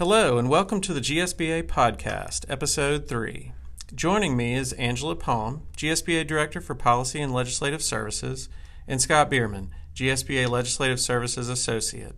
[0.00, 3.52] Hello, and welcome to the GSBA Podcast, Episode 3.
[3.94, 8.48] Joining me is Angela Palm, GSBA Director for Policy and Legislative Services,
[8.88, 12.14] and Scott Bierman, GSBA Legislative Services Associate.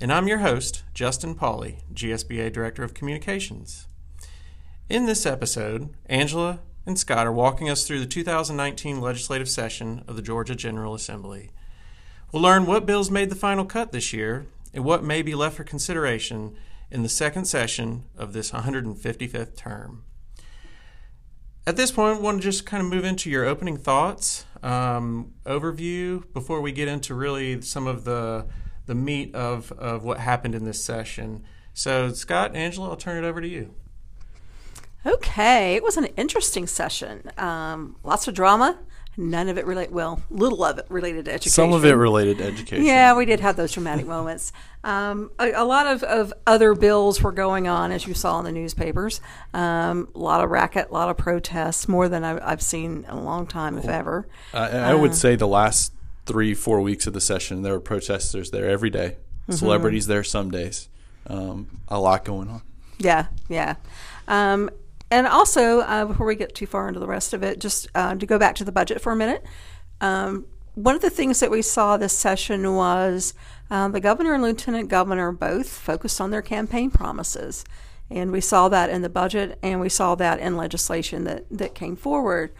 [0.00, 3.86] And I'm your host, Justin Pauley, GSBA Director of Communications.
[4.88, 10.16] In this episode, Angela and Scott are walking us through the 2019 legislative session of
[10.16, 11.50] the Georgia General Assembly.
[12.32, 15.56] We'll learn what bills made the final cut this year and what may be left
[15.56, 16.56] for consideration
[16.90, 20.04] in the second session of this 155th term.
[21.66, 25.34] At this point, I want to just kind of move into your opening thoughts, um,
[25.44, 28.46] overview, before we get into really some of the
[28.86, 31.44] the meat of, of what happened in this session.
[31.72, 33.72] So, Scott, Angela, I'll turn it over to you.
[35.06, 37.30] Okay, it was an interesting session.
[37.38, 38.80] Um, lots of drama.
[39.16, 39.92] None of it related.
[39.92, 41.50] Well, little of it related to education.
[41.50, 42.84] Some of it related to education.
[42.84, 44.52] Yeah, we did have those dramatic moments.
[44.84, 48.44] Um, a, a, lot of, of other bills were going on, as you saw in
[48.44, 49.20] the newspapers.
[49.52, 53.10] Um, a lot of racket, a lot of protests, more than I've, I've seen in
[53.10, 54.28] a long time, if ever.
[54.54, 55.92] I would uh, say the last
[56.24, 59.52] three, four weeks of the session, there were protesters there every day, mm-hmm.
[59.52, 60.88] celebrities there some days.
[61.26, 62.62] Um, a lot going on.
[62.98, 63.74] Yeah, yeah.
[64.28, 64.70] Um,
[65.10, 68.14] and also, uh, before we get too far into the rest of it, just uh,
[68.14, 69.44] to go back to the budget for a minute.
[70.00, 73.34] Um, one of the things that we saw this session was
[73.70, 77.64] uh, the governor and lieutenant governor both focused on their campaign promises.
[78.08, 81.74] And we saw that in the budget and we saw that in legislation that, that
[81.74, 82.52] came forward.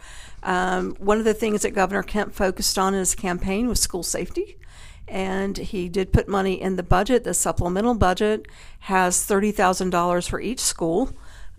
[0.43, 4.03] Um, one of the things that Governor Kemp focused on in his campaign was school
[4.03, 4.57] safety.
[5.07, 7.25] And he did put money in the budget.
[7.25, 8.47] The supplemental budget
[8.81, 11.11] has $30,000 for each school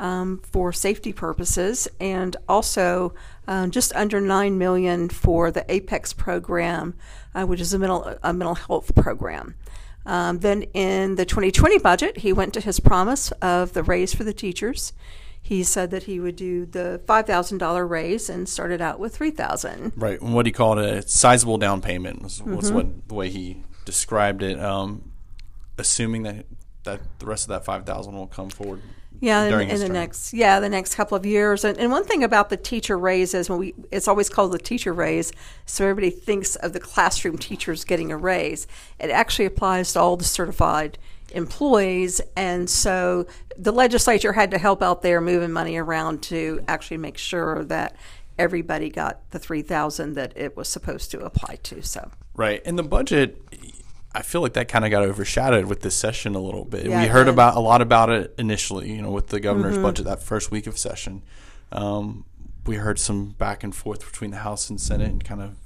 [0.02, 3.14] um, for safety purposes, and also
[3.46, 6.94] um, just under nine million for the Apex program,
[7.36, 9.54] uh, which is a mental a mental health program.
[10.04, 14.24] Um, then in the 2020 budget, he went to his promise of the raise for
[14.24, 14.92] the teachers.
[15.40, 19.14] He said that he would do the five thousand dollar raise and started out with
[19.14, 19.92] three thousand.
[19.94, 22.56] Right, and what he called a sizable down payment was, mm-hmm.
[22.56, 24.58] was what the way he described it.
[24.58, 25.12] Um,
[25.78, 26.46] assuming that
[26.82, 28.82] that the rest of that five thousand will come forward
[29.22, 29.92] yeah, in, in the term.
[29.92, 31.64] next yeah the next couple of years.
[31.64, 34.58] And, and one thing about the teacher raise is when we it's always called the
[34.58, 35.32] teacher raise,
[35.64, 38.66] so everybody thinks of the classroom teachers getting a raise.
[38.98, 40.98] It actually applies to all the certified
[41.30, 46.98] employees, and so the legislature had to help out there moving money around to actually
[46.98, 47.94] make sure that
[48.38, 51.80] everybody got the three thousand that it was supposed to apply to.
[51.80, 53.38] So right, and the budget
[54.14, 56.86] I feel like that kind of got overshadowed with this session a little bit.
[56.86, 59.84] Yeah, we heard about a lot about it initially, you know, with the governor's mm-hmm.
[59.84, 61.22] budget that first week of session.
[61.70, 62.26] Um,
[62.66, 65.56] we heard some back and forth between the House and Senate and kind of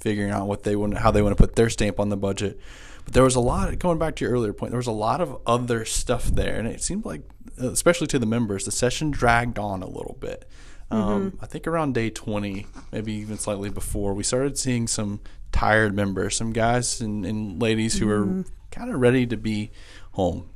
[0.00, 2.60] figuring out what they want, how they want to put their stamp on the budget.
[3.04, 3.78] But there was a lot.
[3.78, 6.66] Going back to your earlier point, there was a lot of other stuff there, and
[6.66, 7.22] it seemed like,
[7.58, 10.48] especially to the members, the session dragged on a little bit.
[10.90, 11.44] Um, mm-hmm.
[11.44, 15.20] I think around day 20, maybe even slightly before, we started seeing some
[15.52, 18.38] tired members, some guys and, and ladies who mm-hmm.
[18.38, 19.70] were kind of ready to be
[20.12, 20.48] home.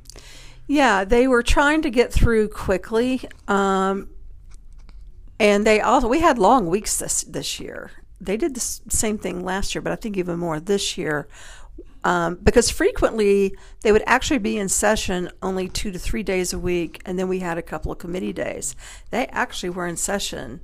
[0.67, 3.21] Yeah, they were trying to get through quickly.
[3.47, 4.09] Um,
[5.39, 7.91] and they also, we had long weeks this, this year.
[8.21, 11.27] They did the same thing last year, but I think even more this year.
[12.03, 16.59] Um, because frequently they would actually be in session only two to three days a
[16.59, 18.75] week, and then we had a couple of committee days.
[19.09, 20.61] They actually were in session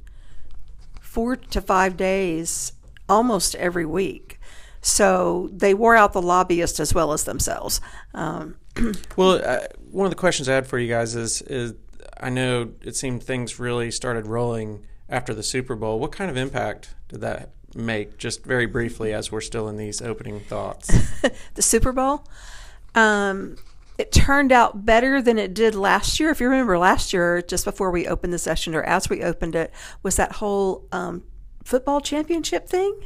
[1.02, 2.74] four to five days
[3.08, 4.40] almost every week.
[4.82, 7.82] So they wore out the lobbyists as well as themselves.
[8.14, 8.58] Um,
[9.16, 11.74] well, uh, one of the questions I had for you guys is, is
[12.20, 16.00] I know it seemed things really started rolling after the Super Bowl.
[16.00, 20.02] What kind of impact did that make, just very briefly, as we're still in these
[20.02, 20.92] opening thoughts?
[21.54, 22.26] the Super Bowl?
[22.96, 23.58] Um,
[23.98, 26.30] it turned out better than it did last year.
[26.30, 29.56] If you remember last year, just before we opened the session or as we opened
[29.56, 29.72] it,
[30.04, 31.24] was that whole um,
[31.64, 33.00] football championship thing.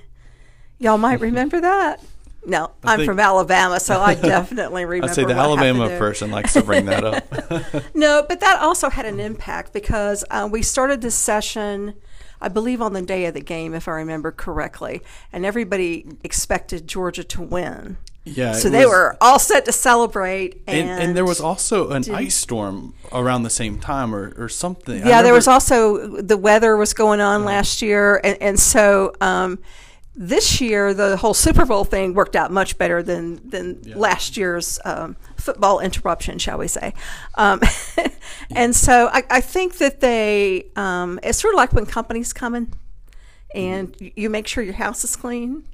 [0.79, 2.03] Y'all might remember that.
[2.45, 5.11] No, I am from Alabama, so I definitely remember.
[5.11, 7.93] I'd say the Alabama person likes to bring that up.
[7.93, 11.95] no, but that also had an impact because uh, we started this session,
[12.41, 15.01] I believe, on the day of the game, if I remember correctly,
[15.33, 17.97] and everybody expected Georgia to win.
[18.25, 18.53] Yeah.
[18.53, 20.61] So they was, were all set to celebrate.
[20.67, 24.49] And, and, and there was also an ice storm around the same time or, or
[24.49, 25.05] something.
[25.05, 28.21] Yeah, there was also the weather was going on uh, last year.
[28.23, 29.59] And, and so um,
[30.15, 33.95] this year, the whole Super Bowl thing worked out much better than, than yeah.
[33.95, 36.93] last year's um, football interruption, shall we say.
[37.35, 37.61] Um,
[38.51, 42.55] and so I, I, think that they, um, it's sort of like when companies come
[42.55, 42.73] in
[43.55, 45.67] and you make sure your house is clean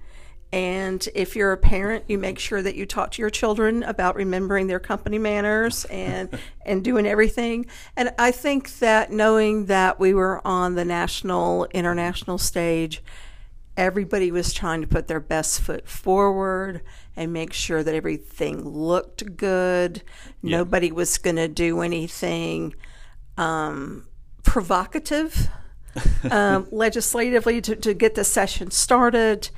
[0.51, 4.15] And if you're a parent, you make sure that you talk to your children about
[4.15, 6.29] remembering their company manners and
[6.65, 7.65] and doing everything.
[7.97, 13.03] And I think that knowing that we were on the national, international stage,
[13.77, 16.81] everybody was trying to put their best foot forward
[17.15, 20.01] and make sure that everything looked good.
[20.41, 20.57] Yeah.
[20.57, 22.75] Nobody was going to do anything
[23.37, 24.07] um,
[24.43, 25.49] provocative
[26.31, 29.49] um, legislatively to, to get the session started.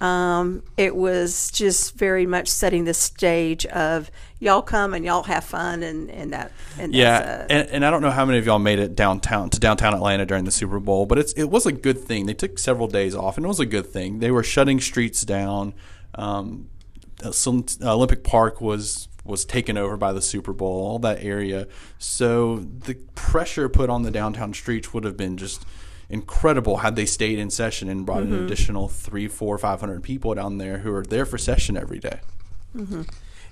[0.00, 4.10] Um, it was just very much setting the stage of
[4.44, 6.52] y'all come and y'all have fun and, and that.
[6.78, 9.58] And yeah, and, and, I don't know how many of y'all made it downtown to
[9.58, 12.26] downtown Atlanta during the Super Bowl, but it's it was a good thing.
[12.26, 14.18] They took several days off, and it was a good thing.
[14.18, 15.74] They were shutting streets down.
[16.14, 16.68] Um,
[17.30, 21.66] some uh, Olympic Park was was taken over by the Super Bowl, all that area.
[21.98, 25.64] So the pressure put on the downtown streets would have been just
[26.10, 28.34] incredible had they stayed in session and brought mm-hmm.
[28.34, 31.98] an additional three, four, five hundred people down there who are there for session every
[31.98, 32.20] day.
[32.76, 33.02] Mm-hmm.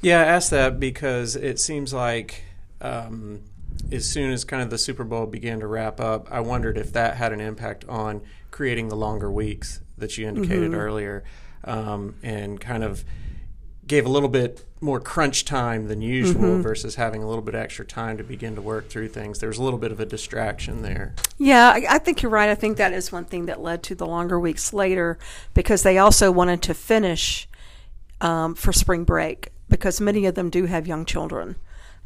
[0.02, 2.42] Yeah, I asked that because it seems like
[2.80, 3.42] um,
[3.90, 6.92] as soon as kind of the Super Bowl began to wrap up, I wondered if
[6.92, 8.20] that had an impact on
[8.50, 10.80] creating the longer weeks that you indicated mm-hmm.
[10.80, 11.24] earlier,
[11.64, 13.04] um, and kind of
[13.86, 16.62] gave a little bit more crunch time than usual mm-hmm.
[16.62, 19.38] versus having a little bit extra time to begin to work through things.
[19.38, 21.14] There's a little bit of a distraction there.
[21.38, 22.50] Yeah, I, I, think you're right.
[22.50, 25.18] I think that is one thing that led to the longer weeks later
[25.54, 27.48] because they also wanted to finish
[28.20, 31.56] um, for spring break because many of them do have young children.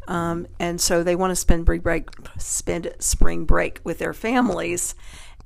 [0.07, 2.09] Um, and so they want to spend spring break,
[2.39, 4.95] spend spring break with their families,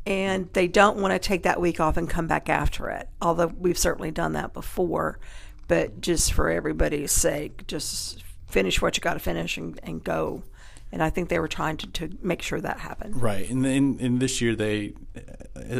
[0.05, 3.08] and they don't want to take that week off and come back after it.
[3.22, 5.19] Although we've certainly done that before,
[5.67, 10.43] but just for everybody's sake, just finish what you got to finish and, and go.
[10.92, 13.22] And I think they were trying to, to make sure that happened.
[13.22, 13.48] Right.
[13.48, 14.94] And in, in this year, they,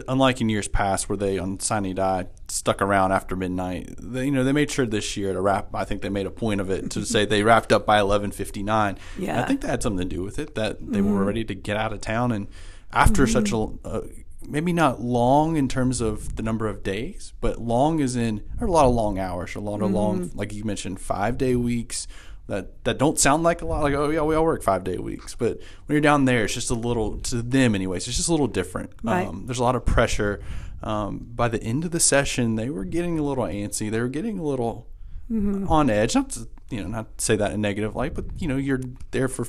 [0.07, 4.31] unlike in years past where they on Sine Die stuck around after midnight, they, you
[4.31, 5.75] know, they made sure this year to wrap.
[5.75, 8.31] I think they made a point of it to say they wrapped up by eleven
[8.31, 8.99] fifty nine.
[9.19, 9.33] Yeah.
[9.33, 11.13] And I think that had something to do with it that they mm-hmm.
[11.13, 12.47] were ready to get out of town and
[12.93, 13.33] after mm-hmm.
[13.33, 14.07] such a uh,
[14.47, 18.67] maybe not long in terms of the number of days, but long as in there
[18.67, 19.95] are a lot of long hours, a lot of mm-hmm.
[19.95, 22.07] long, like you mentioned, five day weeks
[22.51, 23.83] that that don't sound like a lot.
[23.83, 26.55] Like oh yeah, we all work five day weeks, but when you're down there, it's
[26.55, 28.09] just a little to them anyways.
[28.09, 28.91] It's just a little different.
[29.03, 29.27] Right.
[29.27, 30.43] Um, there's a lot of pressure.
[30.83, 33.91] Um, by the end of the session, they were getting a little antsy.
[33.91, 34.89] They were getting a little
[35.31, 35.69] mm-hmm.
[35.69, 36.15] on edge.
[36.15, 38.81] Not to, you know, not to say that in negative light, but you know, you're
[39.13, 39.47] there for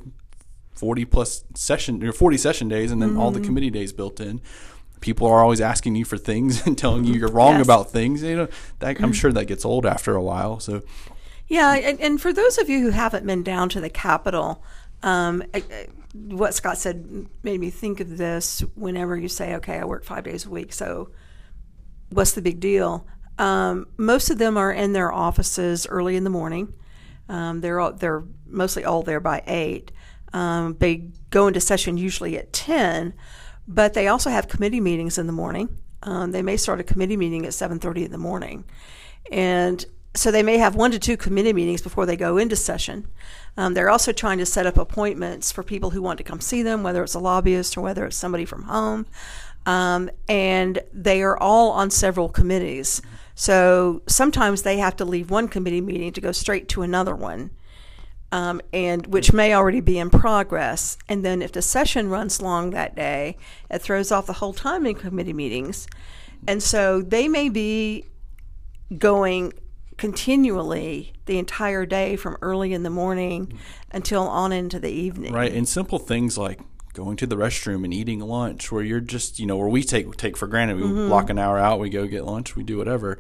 [0.74, 3.20] 40 plus session or 40 session days and then mm-hmm.
[3.20, 3.48] all the mm-hmm.
[3.48, 4.42] committee days built in
[5.02, 7.66] people are always asking you for things and telling you you're wrong yes.
[7.66, 8.24] about things.
[8.24, 8.48] You know,
[8.80, 10.60] that, I'm sure that gets old after a while.
[10.60, 10.84] So,
[11.52, 14.64] yeah, and, and for those of you who haven't been down to the Capitol,
[15.04, 15.44] um,
[16.14, 18.62] what Scott said made me think of this.
[18.76, 21.10] Whenever you say, "Okay, I work five days a week," so
[22.10, 23.06] what's the big deal?
[23.38, 26.74] Um, most of them are in their offices early in the morning.
[27.30, 29.92] Um, they're all, they're mostly all there by eight.
[30.34, 33.14] Um, they go into session usually at ten
[33.68, 35.70] but they also have committee meetings in the morning.
[36.04, 38.66] Um, they may start a committee meeting at 7:30 in the morning,
[39.32, 43.08] and so they may have one to two committee meetings before they go into session.
[43.58, 46.64] Um, they're also trying to set up appointments for people who want to come see
[46.64, 49.06] them, whether it's a lobbyist or whether it's somebody from home.
[49.66, 53.02] Um, and they are all on several committees.
[53.36, 57.52] So sometimes they have to leave one committee meeting to go straight to another one
[58.32, 60.98] um, and which may already be in progress.
[61.10, 63.38] And then if the session runs long that day,
[63.70, 65.88] it throws off the whole time in committee meetings.
[66.48, 68.06] And so they may be
[68.98, 69.54] going
[70.02, 73.60] continually the entire day from early in the morning
[73.92, 75.32] until on into the evening.
[75.32, 75.54] Right.
[75.54, 76.60] And simple things like
[76.94, 80.18] going to the restroom and eating lunch where you're just, you know, where we take
[80.18, 80.78] take for granted.
[80.78, 81.08] We mm-hmm.
[81.08, 83.20] block an hour out, we go get lunch, we do whatever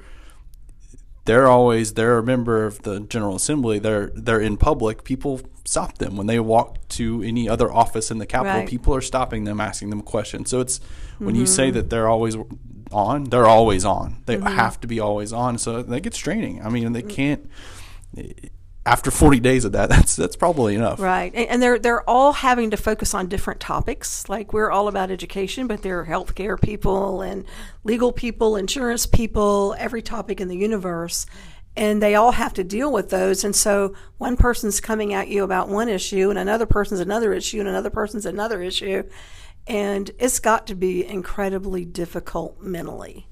[1.25, 3.79] they're always they're a member of the General Assembly.
[3.79, 5.03] They're they're in public.
[5.03, 8.61] People stop them when they walk to any other office in the Capitol.
[8.61, 8.67] Right.
[8.67, 10.50] People are stopping them, asking them questions.
[10.50, 10.81] So it's
[11.19, 11.41] when mm-hmm.
[11.41, 11.75] you say mm-hmm.
[11.75, 12.35] that they're always
[12.91, 14.24] on, they're always on.
[14.25, 14.48] They mm-hmm.
[14.48, 15.57] have to be always on.
[15.57, 16.62] So they get straining.
[16.63, 17.50] I mean, they can't
[18.86, 21.00] after 40 days of that, that's that's probably enough.
[21.00, 24.27] Right, and, and, they're they're all having to focus on different topics.
[24.29, 27.45] Like we're all about education, but they're healthcare people and
[27.83, 31.25] legal people, insurance people, every topic in the universe,
[31.75, 33.43] and they all have to deal with those.
[33.43, 37.60] And so one person's coming at you about one issue, and another person's another issue,
[37.60, 39.03] and another person's another issue,
[39.68, 43.27] and it's got to be incredibly difficult mentally,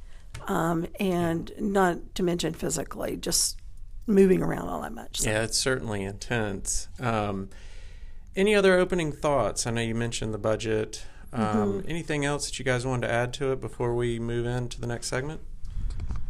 [0.48, 3.18] um, and not to mention physically.
[3.18, 3.58] Just
[4.08, 5.22] moving around all that much.
[5.22, 5.30] So.
[5.30, 6.90] Yeah, it's certainly intense.
[7.00, 7.50] Um,
[8.36, 9.68] any other opening thoughts?
[9.68, 11.04] I know you mentioned the budget.
[11.32, 11.90] Um, mm-hmm.
[11.90, 14.88] Anything else that you guys wanted to add to it before we move into the
[14.88, 15.42] next segment?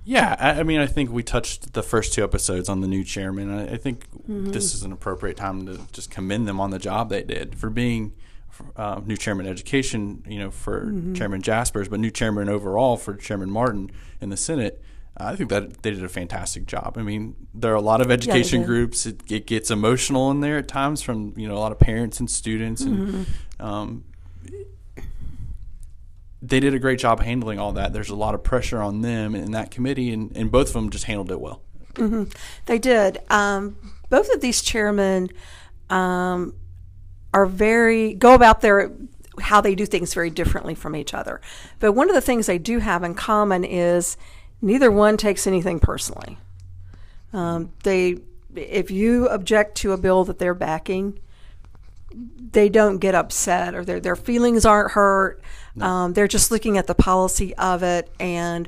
[0.04, 3.04] Yeah, I, I, mean, I think we touched the first two episodes on the new
[3.04, 3.54] chairman.
[3.54, 4.52] I, I think mm-hmm.
[4.52, 7.70] this is an appropriate time to just commend them on the job they did for
[7.70, 8.14] being
[8.76, 11.14] uh, new chairman education, you know, for mm-hmm.
[11.14, 13.92] Chairman Jasperse, but new chairman overall for Chairman Martin
[14.22, 14.84] in the Senate.
[15.18, 16.96] I think that they did a fantastic job.
[16.98, 19.06] I mean, there are a lot of education yeah, groups.
[19.06, 22.22] It, it, gets emotional in there at times from you know a lot of parents
[22.22, 23.24] and students, mm-hmm.
[23.24, 23.26] and
[23.60, 24.04] um,
[26.42, 27.92] they did a great job handling all that.
[27.92, 30.90] There's a lot of pressure on them in that committee, and, and both of them
[30.90, 31.62] just handled it well.
[31.96, 32.24] Mm-hmm.
[32.66, 33.18] They did.
[33.30, 33.76] Um,
[34.10, 35.30] both of these chairmen
[35.90, 36.54] um,
[37.34, 38.92] are very go about their
[39.40, 41.42] how they do things very differently from each other.
[41.80, 44.18] But one of the things they do have in common is
[44.62, 46.38] neither one takes anything personally.
[47.32, 48.18] Um, they,
[48.56, 51.20] if you object to a bill that they're backing,
[52.12, 55.42] they don't get upset or their their feelings aren't hurt.
[55.76, 55.86] No.
[55.86, 58.68] Um, they're just looking at the policy of it and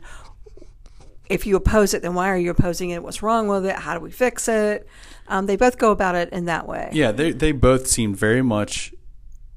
[1.31, 3.01] if you oppose it, then why are you opposing it?
[3.01, 3.77] What's wrong with it?
[3.77, 4.85] How do we fix it?
[5.31, 6.89] Um, they both go about it in that way.
[6.91, 8.93] Yeah, they they both seem very much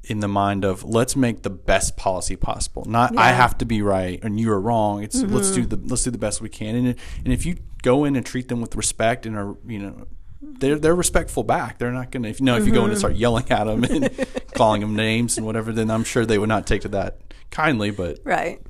[0.04, 2.84] in the mind of let's make the best policy possible.
[2.84, 3.20] Not yeah.
[3.20, 5.02] I have to be right and you are wrong.
[5.02, 5.34] It's mm-hmm.
[5.34, 6.76] let's do the let's do the best we can.
[6.76, 6.86] And
[7.24, 10.06] and if you go in and treat them with respect and are you know
[10.40, 11.78] they're they're respectful back.
[11.78, 13.82] They're not gonna if you know if you go in and start yelling at them
[13.82, 14.10] and
[14.54, 17.18] calling them names and whatever, then I'm sure they would not take to that
[17.50, 17.90] kindly.
[17.90, 18.60] But right,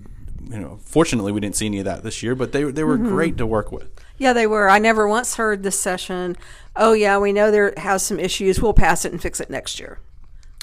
[0.48, 2.34] you know, fortunately we didn't see any of that this year.
[2.34, 3.08] But they they were mm-hmm.
[3.08, 3.93] great to work with.
[4.18, 4.68] Yeah, they were.
[4.68, 6.36] I never once heard this session.
[6.76, 8.60] Oh yeah, we know there has some issues.
[8.60, 9.98] We'll pass it and fix it next year.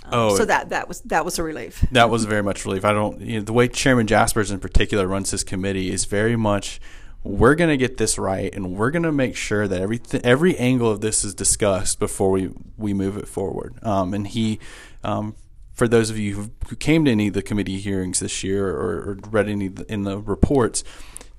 [0.06, 1.86] Um, oh, so that that was that was a relief.
[1.92, 2.86] That was very much relief.
[2.86, 6.36] I don't you know, the way Chairman Jasperse in particular runs his committee is very
[6.36, 6.80] much
[7.24, 10.58] we're going to get this right and we're going to make sure that every every
[10.58, 13.76] angle of this is discussed before we we move it forward.
[13.84, 14.60] Um, and he,
[15.04, 15.36] um,
[15.74, 18.68] for those of you who, who, came to any of the committee hearings this year
[18.68, 20.84] or, or read any in the reports,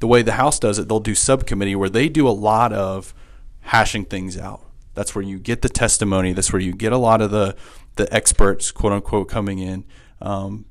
[0.02, 3.14] the way the House does it, they'll do subcommittee where they do a lot of
[3.60, 4.60] hashing things out.
[4.94, 6.32] That's where you get the testimony.
[6.32, 7.54] That's where you get a lot of the
[7.94, 9.84] the experts, quote unquote, coming in.
[10.20, 10.64] Um,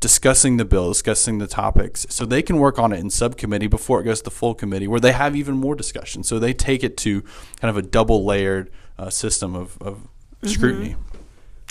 [0.00, 4.00] discussing the bill, discussing the topics, so they can work on it in subcommittee before
[4.00, 6.24] it goes to the full committee, where they have even more discussion.
[6.24, 7.22] So they take it to
[7.60, 10.48] kind of a double layered uh, system of, of mm-hmm.
[10.48, 10.96] scrutiny.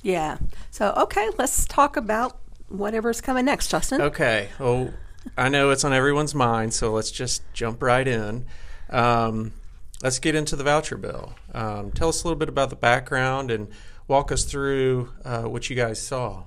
[0.04, 0.38] Yeah.
[0.72, 2.40] So okay, let's talk about
[2.70, 4.00] whatever's coming next, Justin.
[4.00, 4.48] Okay.
[4.58, 4.94] Well,
[5.38, 8.46] I know it's on everyone's mind, so let's just jump right in.
[8.90, 9.54] Um,
[10.02, 11.34] let's get into the voucher bill.
[11.54, 13.70] Um, tell us a little bit about the background and
[14.08, 16.44] walk us through uh, what you guys saw.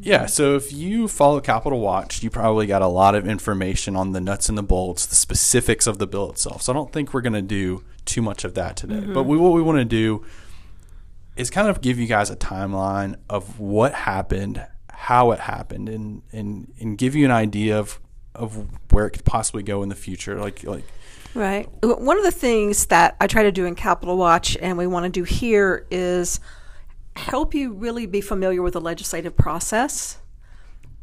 [0.00, 4.12] Yeah, so if you follow Capitol Watch, you probably got a lot of information on
[4.12, 6.62] the nuts and the bolts, the specifics of the bill itself.
[6.62, 8.96] So I don't think we're going to do too much of that today.
[8.96, 9.14] Mm-hmm.
[9.14, 10.24] But we, what we want to do
[11.34, 16.22] is kind of give you guys a timeline of what happened, how it happened, and
[16.32, 18.00] and and give you an idea of
[18.34, 20.38] of where it could possibly go in the future.
[20.40, 20.84] Like like
[21.34, 21.68] right.
[21.82, 25.04] One of the things that I try to do in Capitol Watch, and we want
[25.04, 26.40] to do here, is
[27.14, 30.18] help you really be familiar with the legislative process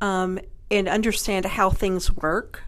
[0.02, 2.64] um, and understand how things work.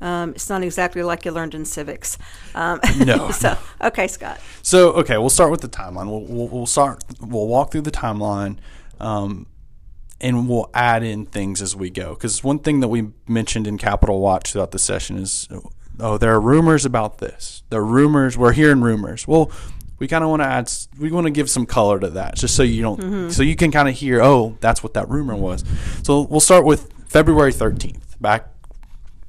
[0.00, 2.18] Um, it's not exactly like you learned in civics.
[2.54, 3.30] Um, no.
[3.32, 4.40] so, okay, Scott.
[4.62, 6.06] So, okay, we'll start with the timeline.
[6.06, 7.02] We'll, we'll, we'll start.
[7.20, 8.58] We'll walk through the timeline,
[9.00, 9.46] um,
[10.20, 12.14] and we'll add in things as we go.
[12.14, 15.48] Because one thing that we mentioned in Capitol Watch throughout the session is,
[16.00, 17.62] oh, there are rumors about this.
[17.70, 18.36] There are rumors.
[18.36, 19.28] We're hearing rumors.
[19.28, 19.52] Well,
[19.98, 22.54] we kind of want to add we want to give some color to that just
[22.54, 23.30] so you don't mm-hmm.
[23.30, 25.64] so you can kind of hear oh that's what that rumor was
[26.02, 28.46] so we'll start with february 13th back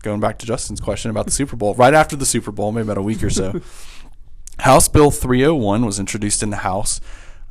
[0.04, 2.84] going back to justin's question about the super bowl right after the super bowl maybe
[2.84, 3.60] about a week or so
[4.60, 7.02] house bill 301 was introduced in the house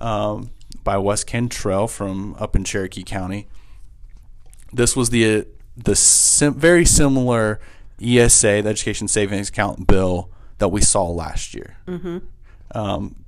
[0.00, 0.50] um,
[0.88, 3.46] by wes cantrell from up in cherokee county
[4.72, 7.60] this was the the sim- very similar
[8.00, 12.18] esa the education savings account bill that we saw last year mm-hmm.
[12.72, 13.24] Um,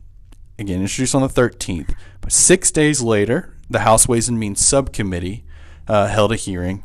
[0.59, 1.95] again, introduced on the 13th.
[2.21, 5.45] But six days later, the House Ways and Means Subcommittee
[5.89, 6.85] uh, held a hearing.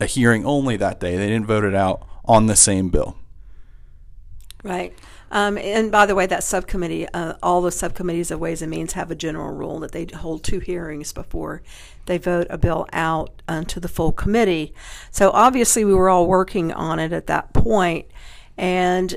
[0.00, 1.16] A hearing only that day.
[1.16, 3.16] They didn't vote it out on the same bill.
[4.62, 4.92] Right.
[5.30, 8.92] Um, and by the way, that subcommittee, uh, all the subcommittees of Ways and Means
[8.92, 11.62] have a general rule that they hold two hearings before
[12.06, 14.72] they vote a bill out uh, to the full committee.
[15.10, 18.06] So obviously, we were all working on it at that point,
[18.56, 19.16] and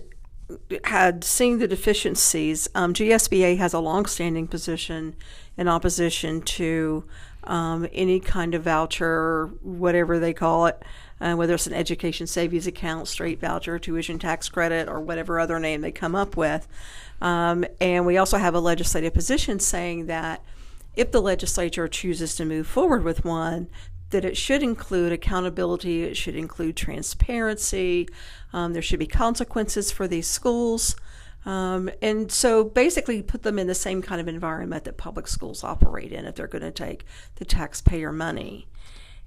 [0.85, 2.67] had seen the deficiencies.
[2.73, 5.15] Um, GSBA has a longstanding position
[5.57, 7.03] in opposition to
[7.43, 10.81] um, any kind of voucher, whatever they call it,
[11.21, 15.59] uh, whether it's an education savings account, straight voucher, tuition tax credit, or whatever other
[15.59, 16.67] name they come up with.
[17.21, 20.43] Um, and we also have a legislative position saying that
[20.95, 23.67] if the legislature chooses to move forward with one,
[24.09, 28.07] that it should include accountability, it should include transparency,
[28.53, 30.95] um, there should be consequences for these schools.
[31.45, 35.63] Um, and so basically put them in the same kind of environment that public schools
[35.63, 38.67] operate in if they're going to take the taxpayer money.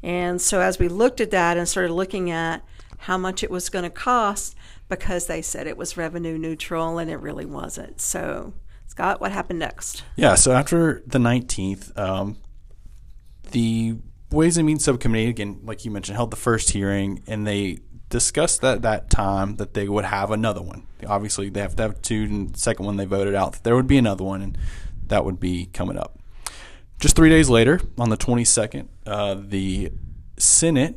[0.03, 2.65] And so as we looked at that and started looking at
[2.99, 4.57] how much it was going to cost,
[4.89, 8.01] because they said it was revenue neutral and it really wasn't.
[8.01, 8.53] So,
[8.87, 10.05] Scott, what happened next?
[10.17, 12.37] Yeah, so after the 19th, um,
[13.53, 13.97] the
[14.31, 17.79] Ways and Means Subcommittee, again, like you mentioned, held the first hearing and they
[18.13, 20.87] discussed at that time that they would have another one.
[21.07, 23.75] Obviously, they have to have two, and the second one they voted out that there
[23.75, 24.59] would be another one, and
[25.07, 26.19] that would be coming up.
[27.03, 29.91] Just three days later, on the 22nd, uh, the
[30.39, 30.97] Senate,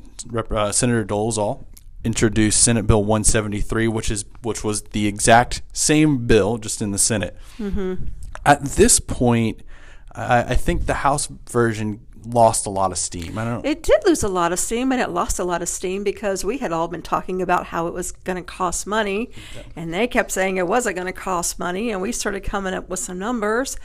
[0.51, 1.65] uh, Senator Dolezal
[2.03, 6.99] introduced Senate Bill 173, which is which was the exact same bill, just in the
[6.99, 7.35] Senate.
[7.57, 8.05] Mm-hmm.
[8.45, 9.63] At this point,
[10.11, 13.39] I, I think the House version lost a lot of steam.
[13.39, 13.65] I don't.
[13.65, 16.45] It did lose a lot of steam, and it lost a lot of steam because
[16.45, 19.31] we had all been talking about how it was going to cost money,
[19.75, 22.89] and they kept saying it wasn't going to cost money, and we started coming up
[22.89, 23.77] with some numbers,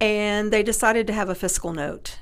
[0.00, 2.18] and they decided to have a fiscal note.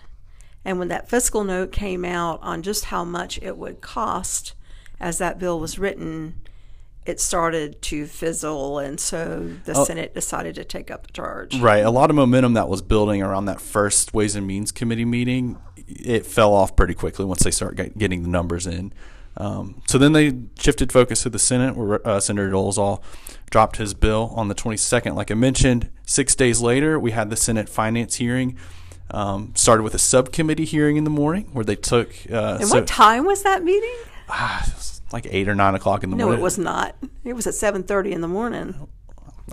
[0.65, 4.55] And when that fiscal note came out on just how much it would cost
[5.01, 6.43] as that bill was written,
[7.07, 11.59] it started to fizzle, and so the oh, Senate decided to take up the charge.
[11.59, 15.07] Right, a lot of momentum that was building around that first Ways and Means Committee
[15.07, 15.57] meeting,
[15.87, 18.93] it fell off pretty quickly once they start getting the numbers in.
[19.39, 23.01] Um, so then they shifted focus to the Senate, where uh, Senator Dolezal
[23.51, 25.15] dropped his bill on the 22nd.
[25.15, 28.59] Like I mentioned, six days later, we had the Senate Finance hearing.
[29.11, 32.11] Um, started with a subcommittee hearing in the morning where they took.
[32.31, 33.95] Uh, and so, what time was that meeting?
[34.29, 34.71] Ah,
[35.13, 36.41] like eight or nine o'clock in the no, morning.
[36.41, 36.95] No, it was not.
[37.25, 38.87] It was at seven thirty in the morning.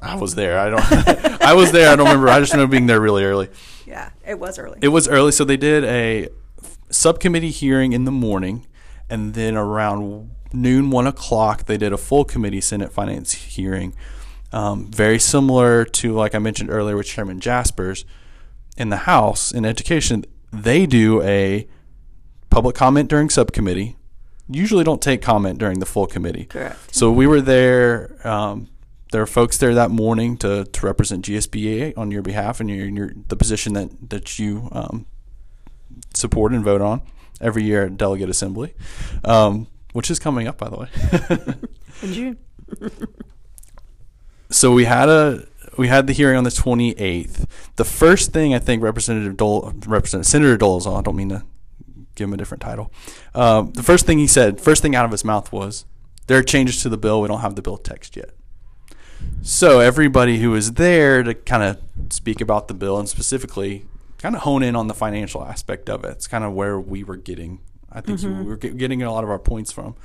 [0.02, 0.60] I was there.
[0.60, 1.42] I don't.
[1.42, 1.90] I was there.
[1.90, 2.28] I don't remember.
[2.28, 3.50] I just remember being there really early.
[3.86, 4.80] Yeah, it was early.
[4.82, 5.32] It was early.
[5.32, 6.28] So they did a
[6.90, 8.68] subcommittee hearing in the morning,
[9.10, 13.96] and then around noon, one o'clock, they did a full committee Senate Finance hearing.
[14.52, 18.06] Um, very similar to like I mentioned earlier with Chairman Jasperse
[18.78, 20.26] in the House in Education.
[20.52, 21.68] They do a
[22.50, 23.98] public comment during subcommittee
[24.50, 26.46] usually don't take comment during the full committee.
[26.46, 26.94] Correct.
[26.94, 28.16] So we were there.
[28.24, 28.70] Um,
[29.12, 32.88] there are folks there that morning to, to represent GSBA on your behalf and your,
[32.88, 35.06] your the position that that you um,
[36.14, 37.02] support and vote on
[37.42, 38.74] every year at delegate assembly,
[39.24, 41.58] um, which is coming up by the way.
[42.02, 42.38] In June.
[44.50, 45.46] so we had a
[45.78, 47.46] we had the hearing on the 28th.
[47.76, 51.44] The first thing I think Representative Dole, Representative Senator Dolezal, I don't mean to
[52.16, 52.92] give him a different title.
[53.34, 55.86] Um, the first thing he said, first thing out of his mouth was,
[56.28, 57.22] "There are changes to the bill.
[57.22, 58.32] We don't have the bill text yet."
[59.42, 63.86] So everybody who was there to kind of speak about the bill and specifically
[64.26, 66.14] kind of hone in on the financial aspect of it.
[66.14, 67.60] It's kind of where we were getting.
[67.92, 68.40] I think mm-hmm.
[68.40, 69.96] we were getting a lot of our points from.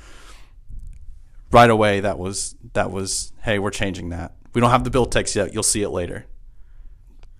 [1.51, 4.35] Right away, that was that was, hey, we're changing that.
[4.53, 5.55] We don't have the bill text yet.
[5.55, 6.27] You'll see it later.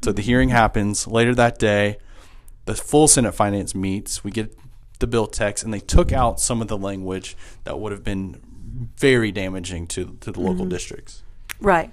[0.04, 1.98] So the hearing happens later that day.
[2.65, 4.24] The full Senate Finance meets.
[4.24, 4.58] We get
[4.98, 8.41] the bill text, and they took out some of the language that would have been
[8.98, 10.48] very damaging to to the mm-hmm.
[10.48, 11.22] local districts.
[11.60, 11.91] Right.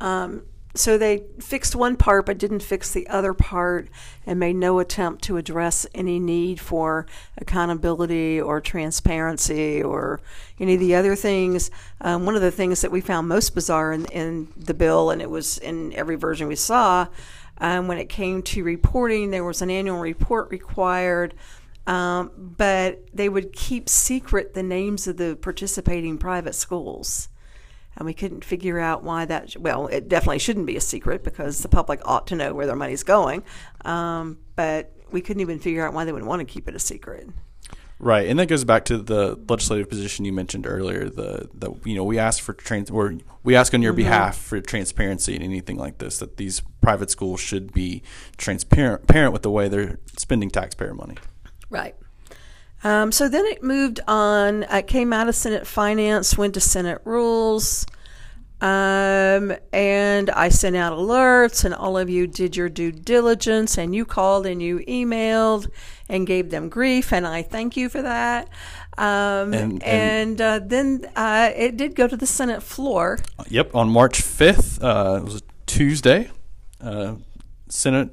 [0.00, 3.88] Um, so they fixed one part but didn't fix the other part
[4.26, 7.06] and made no attempt to address any need for
[7.38, 10.20] accountability or transparency or
[10.58, 11.70] any of the other things.
[12.00, 15.20] Um, one of the things that we found most bizarre in, in the bill, and
[15.20, 17.06] it was in every version we saw,
[17.58, 21.34] um, when it came to reporting, there was an annual report required
[21.86, 27.28] um, but they would keep secret the names of the participating private schools.
[27.96, 31.62] And we couldn't figure out why that, well, it definitely shouldn't be a secret because
[31.62, 33.42] the public ought to know where their money's going.
[33.84, 36.78] Um, but we couldn't even figure out why they would want to keep it a
[36.78, 37.28] secret.
[38.02, 41.08] Right, and that goes back to the legislative position you mentioned earlier.
[41.08, 43.98] The, the you know we ask for trans or we ask on your mm-hmm.
[43.98, 46.18] behalf for transparency and anything like this.
[46.18, 48.02] That these private schools should be
[48.38, 51.16] transparent parent with the way they're spending taxpayer money.
[51.70, 51.94] Right.
[52.84, 54.64] Um, so then it moved on.
[54.64, 57.86] It came out of Senate Finance, went to Senate Rules,
[58.62, 63.92] um, and I sent out alerts, and all of you did your due diligence, and
[63.92, 65.68] you called and you emailed
[66.08, 68.48] and gave them grief, and I thank you for that.
[68.98, 73.18] Um, and, and, and uh, then uh, it did go to the Senate floor.
[73.48, 76.30] Yep, on March 5th, uh, it was a Tuesday.
[76.80, 77.16] Uh,
[77.68, 78.10] Senate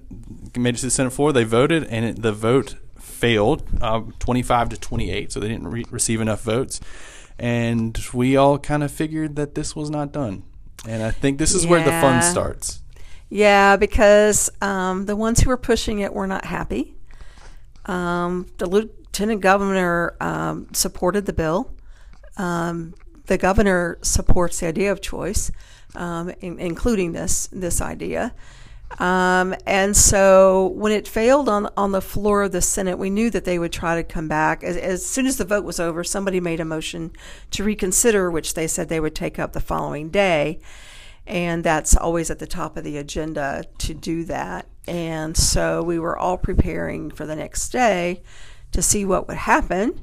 [0.57, 1.31] made it to the Senate floor.
[1.31, 2.75] They voted, and it, the vote
[3.19, 6.79] failed, um, 25 to 28, so they didn't re- receive enough votes.
[7.37, 10.43] And we all kind of figured that this was not done.
[10.87, 11.69] And I think this is yeah.
[11.71, 12.81] where the fun starts.
[13.29, 16.95] Yeah, because um, the ones who were pushing it were not happy.
[17.85, 21.71] Um, the Lieutenant Governor um, supported the bill.
[22.37, 22.93] Um,
[23.25, 25.51] the governor supports the idea of choice,
[25.95, 28.33] um, in, including this this idea.
[28.97, 33.29] Um, and so when it failed on on the floor of the Senate, we knew
[33.29, 34.63] that they would try to come back.
[34.63, 37.11] As, as soon as the vote was over, somebody made a motion
[37.51, 40.59] to reconsider, which they said they would take up the following day.
[41.27, 44.67] And that's always at the top of the agenda to do that.
[44.87, 48.23] And so we were all preparing for the next day
[48.71, 50.01] to see what would happen.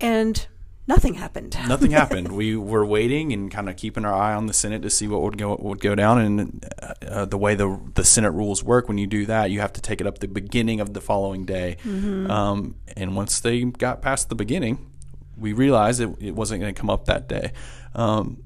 [0.00, 0.48] And
[0.92, 1.56] nothing happened.
[1.68, 2.32] nothing happened.
[2.32, 5.22] We were waiting and kind of keeping our eye on the Senate to see what
[5.22, 6.18] would go what would go down.
[6.20, 9.60] And uh, uh, the way the the Senate rules work, when you do that, you
[9.60, 11.76] have to take it up the beginning of the following day.
[11.84, 12.30] Mm-hmm.
[12.30, 14.90] Um, and once they got past the beginning,
[15.36, 17.52] we realized it, it wasn't going to come up that day.
[17.94, 18.42] Um,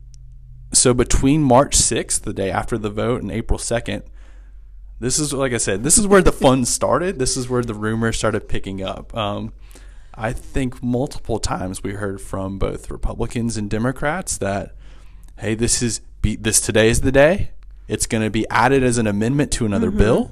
[0.72, 4.02] so between March 6th, the day after the vote, and April 2nd,
[4.98, 7.18] this is like I said, this is where the fun started.
[7.18, 9.14] This is where the rumors started picking up.
[9.14, 9.52] Um,
[10.16, 14.74] I think multiple times we heard from both Republicans and Democrats that,
[15.38, 17.50] hey, this is be, this today is the day.
[17.86, 19.98] It's going to be added as an amendment to another mm-hmm.
[19.98, 20.30] bill.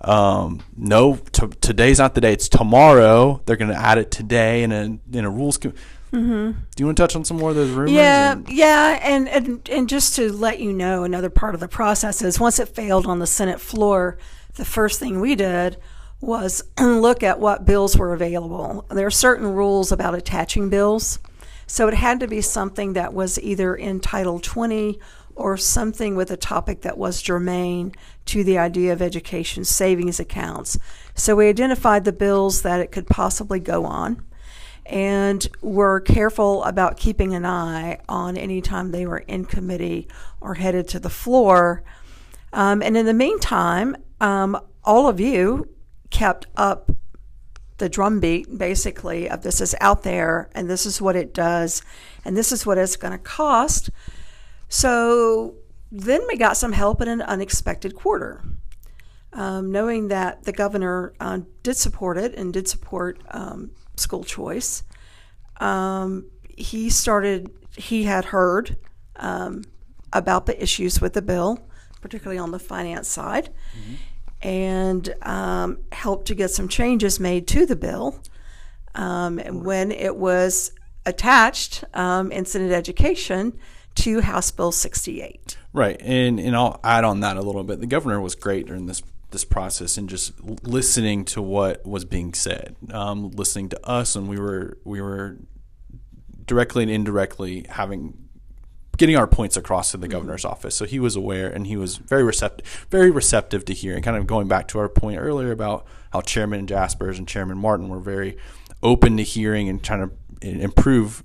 [0.00, 2.32] Um, no, t- today's not the day.
[2.32, 3.40] It's tomorrow.
[3.46, 5.56] They're going to add it today in a in a rules.
[5.56, 5.72] Com-
[6.12, 6.50] mm-hmm.
[6.74, 7.92] Do you want to touch on some more of those rumors?
[7.92, 11.68] Yeah, and- yeah, and, and and just to let you know, another part of the
[11.68, 14.18] process is once it failed on the Senate floor,
[14.54, 15.78] the first thing we did
[16.22, 18.86] was look at what bills were available.
[18.88, 21.18] There are certain rules about attaching bills.
[21.66, 24.98] So it had to be something that was either in Title 20
[25.34, 27.92] or something with a topic that was germane
[28.26, 30.78] to the idea of education savings accounts.
[31.14, 34.22] So we identified the bills that it could possibly go on
[34.84, 40.08] and were careful about keeping an eye on any time they were in committee
[40.40, 41.82] or headed to the floor.
[42.52, 45.68] Um, and in the meantime, um, all of you
[46.22, 46.88] kept up
[47.78, 51.82] the drumbeat basically of this is out there and this is what it does
[52.24, 53.90] and this is what it's going to cost.
[54.68, 55.56] So
[55.90, 58.40] then we got some help in an unexpected quarter.
[59.32, 64.84] Um, knowing that the governor uh, did support it and did support um, school choice,
[65.56, 68.76] um, he started, he had heard
[69.16, 69.64] um,
[70.12, 71.58] about the issues with the bill,
[72.00, 73.50] particularly on the finance side.
[73.76, 73.94] Mm-hmm
[74.42, 78.22] and um, helped to get some changes made to the bill.
[78.94, 80.72] Um, when it was
[81.06, 83.58] attached um, in Senate Education
[83.96, 85.56] to House Bill 68.
[85.72, 87.80] Right, and and I'll add on that a little bit.
[87.80, 92.34] The governor was great during this this process and just listening to what was being
[92.34, 95.38] said, um, listening to us, and we were we were
[96.44, 98.21] directly and indirectly having
[99.02, 100.12] getting our points across to the mm-hmm.
[100.12, 100.76] governor's office.
[100.76, 104.00] So he was aware and he was very receptive, very receptive to hearing.
[104.00, 107.88] Kind of going back to our point earlier about how Chairman Jasperse and Chairman Martin
[107.88, 108.36] were very
[108.80, 111.24] open to hearing and trying to improve.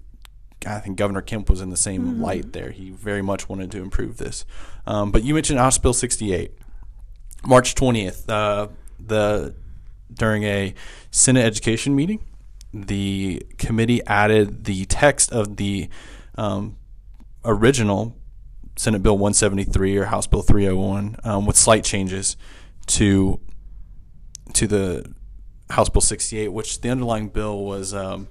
[0.65, 2.23] I think Governor Kemp was in the same mm-hmm.
[2.23, 2.71] light there.
[2.71, 4.43] He very much wanted to improve this.
[4.87, 6.53] Um, but you mentioned House Bill 68,
[7.45, 8.27] March 20th.
[8.27, 9.53] Uh, the
[10.11, 10.73] during a
[11.11, 12.25] Senate Education meeting,
[12.73, 15.89] the committee added the text of the
[16.39, 16.75] um,
[17.47, 18.15] original
[18.75, 22.38] Senate Bill 173 or House Bill 301 um, with slight changes
[22.88, 23.39] to
[24.53, 25.13] to the
[25.69, 27.93] House Bill 68, which the underlying bill was.
[27.93, 28.27] Um,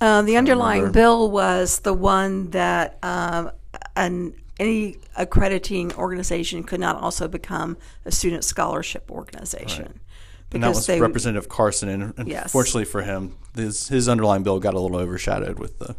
[0.00, 3.50] uh, the underlying bill was the one that um,
[3.96, 9.84] an any accrediting organization could not also become a student scholarship organization.
[9.84, 9.96] Right.
[10.52, 14.74] And that was they, Representative Carson, and unfortunately for him, his his underlying bill got
[14.74, 15.94] a little overshadowed with the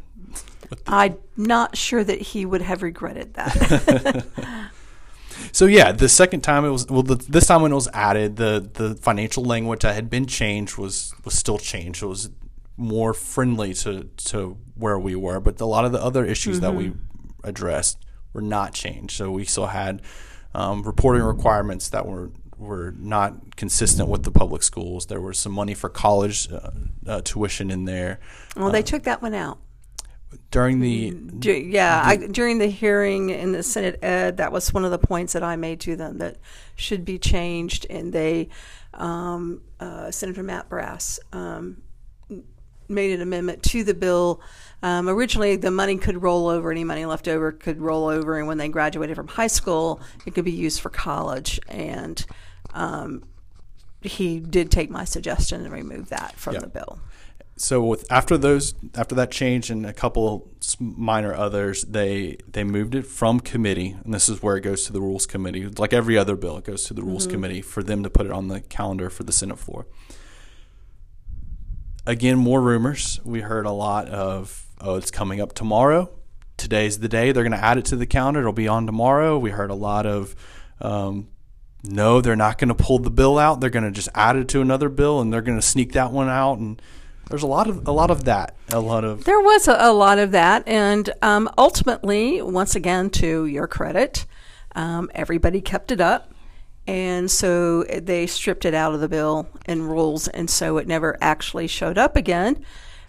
[0.88, 4.26] I'm not sure that he would have regretted that.
[5.52, 8.38] so yeah, the second time it was well, the, this time when it was added,
[8.38, 12.04] the the financial language that had been changed was was still changed.
[12.04, 12.30] It was
[12.78, 16.65] more friendly to to where we were, but a lot of the other issues mm-hmm.
[16.65, 17.47] that we mm-hmm.
[17.47, 17.97] addressed
[18.34, 19.15] were not changed.
[19.15, 20.02] So we still had
[20.54, 25.08] um, reporting requirements that were were not consistent with the public schools.
[25.08, 26.69] There was some money for college uh,
[27.08, 28.19] uh, tuition in there.
[28.56, 29.58] Well, they uh, took that one out
[30.50, 31.15] during the
[31.65, 34.98] yeah the, I, during the hearing in the Senate Ed that was one of the
[34.98, 36.38] points that I made to them that
[36.76, 38.50] should be changed and they
[38.94, 41.82] um, uh, Senator Matt Brass um,
[42.88, 44.41] made an amendment to the bill.
[44.84, 48.48] Um, originally the money could roll over any money left over could roll over and
[48.48, 51.60] when they graduated from high school it could be used for college.
[51.67, 52.26] And
[52.74, 53.24] um,
[54.02, 57.00] he did take my suggestion and remove that from the bill
[57.62, 62.95] so with after those after that change and a couple minor others, they they moved
[62.95, 65.65] it from committee, and this is where it goes to the rules committee.
[65.67, 67.34] Like every other bill, it goes to the rules mm-hmm.
[67.34, 69.86] committee for them to put it on the calendar for the Senate floor.
[72.06, 73.19] again, more rumors.
[73.24, 76.10] We heard a lot of, oh, it's coming up tomorrow.
[76.58, 77.32] Today's the day.
[77.32, 78.41] They're going to add it to the calendar.
[78.41, 79.38] It'll be on tomorrow.
[79.38, 80.36] We heard a lot of,
[80.80, 81.30] um,
[81.84, 83.60] no, they're not going to pull the bill out.
[83.60, 86.12] They're going to just add it to another bill, and they're going to sneak that
[86.12, 86.60] one out.
[86.60, 86.82] And
[87.32, 88.56] there's a lot of a lot of that.
[88.70, 93.10] A lot of there was a, a lot of that, and um, ultimately, once again,
[93.12, 94.26] to your credit,
[94.76, 96.34] um, everybody kept it up.
[96.88, 101.15] And so they stripped it out of the bill and rules, and so it never
[101.22, 102.65] actually showed up again.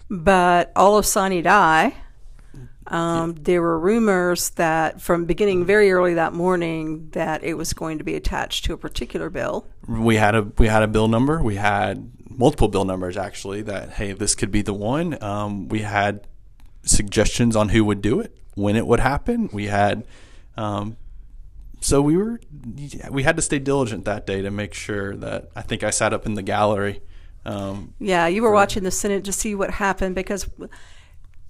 [0.09, 1.95] But all of sine die,
[2.87, 7.97] um, there were rumors that from beginning very early that morning that it was going
[7.97, 9.67] to be attached to a particular bill.
[9.87, 11.41] We had a we had a bill number.
[11.41, 13.61] We had multiple bill numbers actually.
[13.61, 15.21] That hey, this could be the one.
[15.23, 16.27] Um, we had
[16.83, 19.49] suggestions on who would do it, when it would happen.
[19.51, 20.05] We had
[20.57, 20.97] um,
[21.81, 22.39] so we were
[23.09, 26.13] we had to stay diligent that day to make sure that I think I sat
[26.13, 27.01] up in the gallery.
[27.45, 30.49] Um, yeah, you were for, watching the Senate to see what happened because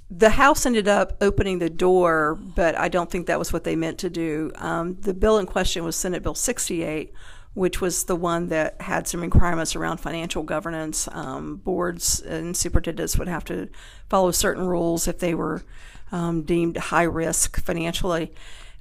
[0.09, 3.75] the House ended up opening the door, but I don't think that was what they
[3.75, 4.51] meant to do.
[4.55, 7.13] Um, the bill in question was Senate Bill 68,
[7.53, 11.07] which was the one that had some requirements around financial governance.
[11.11, 13.69] Um, boards and superintendents would have to
[14.09, 15.63] follow certain rules if they were
[16.11, 18.33] um, deemed high risk financially.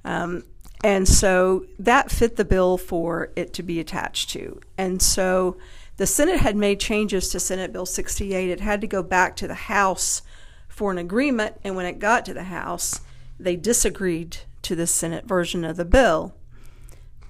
[0.03, 0.43] Um,
[0.83, 4.59] and so that fit the bill for it to be attached to.
[4.77, 5.57] And so
[5.97, 8.49] the Senate had made changes to Senate Bill 68.
[8.49, 10.23] It had to go back to the House
[10.67, 11.59] for an agreement.
[11.63, 12.99] And when it got to the House,
[13.39, 16.33] they disagreed to the Senate version of the bill.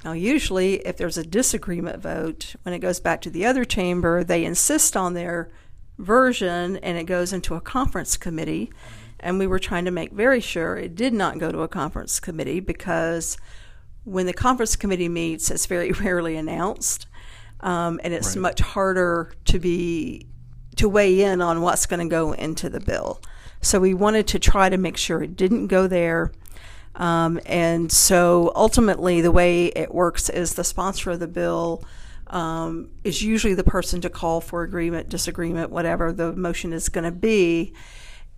[0.04, 4.24] Now, usually, if there's a disagreement vote, when it goes back to the other chamber,
[4.24, 5.50] they insist on their
[5.98, 8.72] version and it goes into a conference committee
[9.24, 12.20] and we were trying to make very sure it did not go to a conference
[12.20, 13.38] committee because
[14.04, 17.08] when the conference committee meets, it's very rarely announced,
[17.62, 18.42] um, and it's right.
[18.42, 20.28] much harder to be
[20.76, 23.22] to weigh in on what's going to go into the bill.
[23.62, 26.32] So we wanted to try to make sure it didn't go there.
[26.96, 31.84] Um, and so ultimately, the way it works is the sponsor of the bill
[32.28, 37.04] um, is usually the person to call for agreement, disagreement, whatever the motion is going
[37.06, 37.74] to be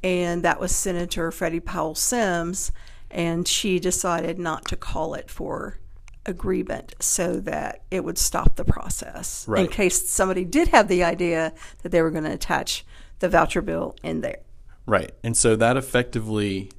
[0.06, 2.72] and that was Senator Freddie Powell Sims,
[3.10, 5.80] and she decided not to call it for
[6.28, 9.65] agreement so that it would stop the process right.
[9.65, 12.86] in case somebody did have the idea that they were going to attach
[13.18, 14.41] the voucher bill in there.
[14.86, 15.12] Right.
[15.24, 16.72] And so that effectively,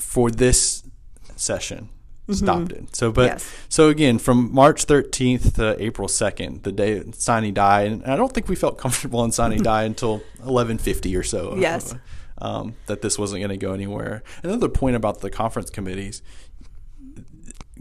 [0.00, 0.82] for this
[1.36, 1.88] session,
[2.22, 2.32] mm-hmm.
[2.32, 2.96] stopped it.
[2.96, 3.54] So, but yes.
[3.68, 8.32] so again, from March 13th to April 2nd, the day sine died, and I don't
[8.32, 11.56] think we felt comfortable in sine die until 11:50 or so.
[11.56, 11.94] Yes.
[12.42, 14.22] Um, that this wasn't going to go anywhere.
[14.42, 16.22] Another point about the conference committees,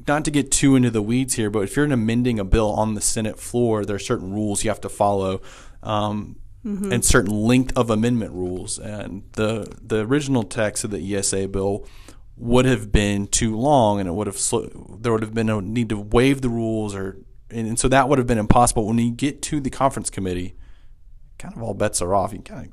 [0.06, 2.94] not to get too into the weeds here, but if you're amending a bill on
[2.94, 5.42] the Senate floor, there are certain rules you have to follow.
[5.82, 6.92] Um, mm-hmm.
[6.92, 11.86] And certain length of amendment rules, and the the original text of the ESA bill
[12.40, 14.40] would have been too long, and it would have
[15.02, 17.18] there would have been a need to waive the rules, or
[17.50, 18.86] and, and, so that would have been impossible.
[18.86, 20.56] When you get to the conference committee,
[21.38, 22.32] kind of all bets are off.
[22.34, 22.72] You kind of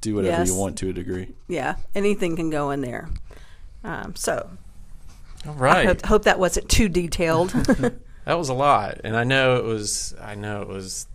[0.00, 0.48] do whatever yes.
[0.48, 1.34] you want to a degree.
[1.48, 3.10] Yeah, anything can go in there.
[3.82, 4.50] Um, so,
[5.46, 5.78] all right.
[5.78, 7.50] I hope, hope that wasn't too detailed.
[8.24, 10.14] that was a lot, and I know it was.
[10.20, 11.08] I know it was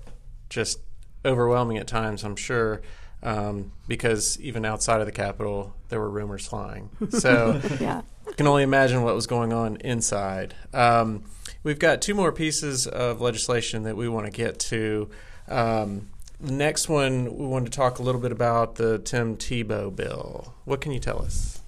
[0.50, 0.80] just
[1.26, 2.24] overwhelming at times.
[2.24, 2.82] I'm sure
[3.24, 6.90] um, because even outside of the Capitol, there were rumors flying.
[7.10, 8.02] So yeah.
[8.38, 10.54] can only imagine what was going on inside.
[10.74, 11.24] Um,
[11.64, 15.10] we've got two more pieces of legislation that we want to get to.
[15.48, 16.10] Um,
[16.40, 20.54] the next one, we want to talk a little bit about the Tim Tebow bill.
[20.66, 21.62] What can you tell us?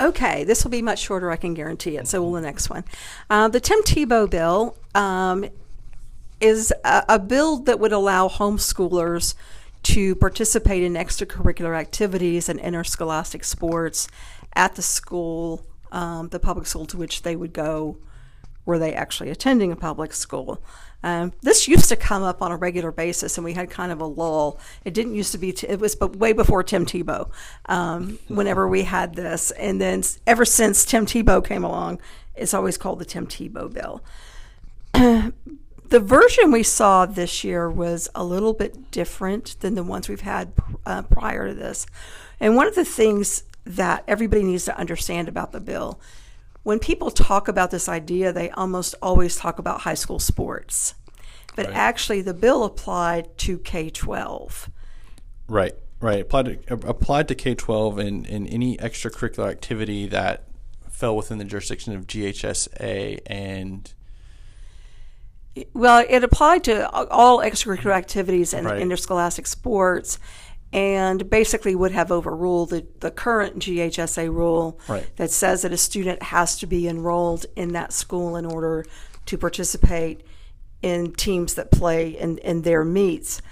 [0.00, 2.08] Okay, this will be much shorter, I can guarantee it.
[2.08, 2.84] So, will the next one.
[3.28, 5.44] Uh, the Tim Tebow bill um,
[6.40, 9.34] is a, a bill that would allow homeschoolers
[9.82, 14.08] to participate in extracurricular activities and interscholastic sports
[14.54, 17.96] at the school, um, the public school to which they would go,
[18.66, 20.62] were they actually attending a public school.
[21.02, 24.00] Um, this used to come up on a regular basis, and we had kind of
[24.00, 24.60] a lull.
[24.84, 25.52] It didn't used to be.
[25.52, 27.30] T- it was but way before Tim Tebow.
[27.66, 32.00] Um, whenever we had this, and then ever since Tim Tebow came along,
[32.34, 34.02] it's always called the Tim Tebow bill.
[35.90, 40.20] the version we saw this year was a little bit different than the ones we've
[40.20, 40.52] had
[40.86, 41.86] uh, prior to this.
[42.40, 46.00] And one of the things that everybody needs to understand about the bill
[46.62, 50.94] when people talk about this idea, they almost always talk about high school sports.
[51.56, 51.74] But right.
[51.74, 54.70] actually, the bill applied to K 12.
[55.48, 56.20] Right, right.
[56.20, 60.44] Applied to, applied to K 12 and, and any extracurricular activity that
[60.90, 63.92] fell within the jurisdiction of GHSA and
[65.74, 68.80] Well, it applied to all extracurricular activities and right.
[68.80, 70.18] interscholastic sports,
[70.72, 75.04] and basically would have overruled the, the current GHSA rule right.
[75.16, 78.84] that says that a student has to be enrolled in that school in order
[79.26, 80.24] to participate
[80.82, 83.42] in teams that play in, in their meets.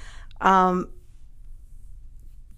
[0.41, 0.91] Um,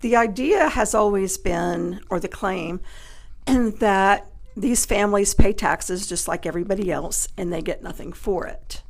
[0.01, 2.81] the idea has always been, or the claim,
[3.47, 4.27] that
[4.57, 8.83] these families pay taxes just like everybody else and they get nothing for it.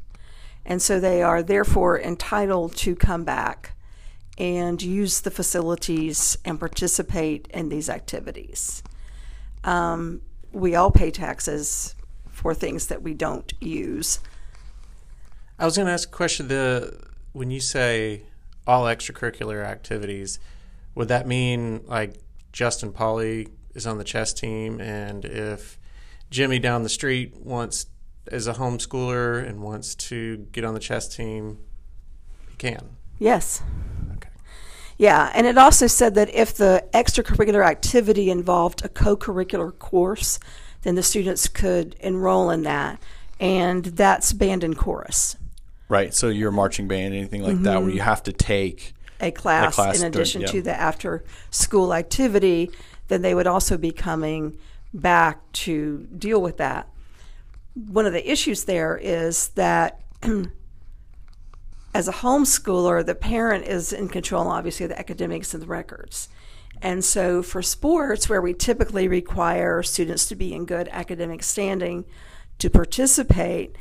[0.65, 3.75] And so they are therefore entitled to come back
[4.39, 8.83] and use the facilities and participate in these activities.
[9.65, 11.95] Um, we all pay taxes
[12.31, 14.21] for things that we don't use.
[15.59, 16.49] I was going to ask a question.
[16.49, 18.23] The when you say
[18.67, 20.39] all extracurricular activities,
[20.95, 22.15] would that mean like
[22.53, 25.79] Justin Pauly is on the chess team, and if
[26.31, 27.87] Jimmy down the street wants
[28.31, 31.59] is a homeschooler and wants to get on the chess team,
[32.49, 32.97] he can.
[33.19, 33.63] Yes.
[34.17, 34.29] Okay.
[34.99, 40.39] Yeah, and it also said that if the extracurricular activity involved a co-curricular course,
[40.83, 43.03] then the students could enroll in that,
[43.39, 45.37] and that's band and chorus.
[45.89, 46.15] Right.
[46.15, 47.65] So your marching band, anything like mm-hmm.
[47.65, 47.97] that, where mm-hmm.
[47.97, 50.61] you have to take a class, a class in addition during, yeah.
[50.61, 52.71] to the after school activity,
[53.09, 54.57] then they would also be coming
[54.95, 56.89] back to deal with that.
[57.89, 60.03] One of the issues there is that
[61.95, 66.29] as a homeschooler, the parent is in control, obviously, of the academics and the records.
[66.83, 72.05] And so for sports, where we typically require students to be in good academic standing
[72.59, 73.77] to participate,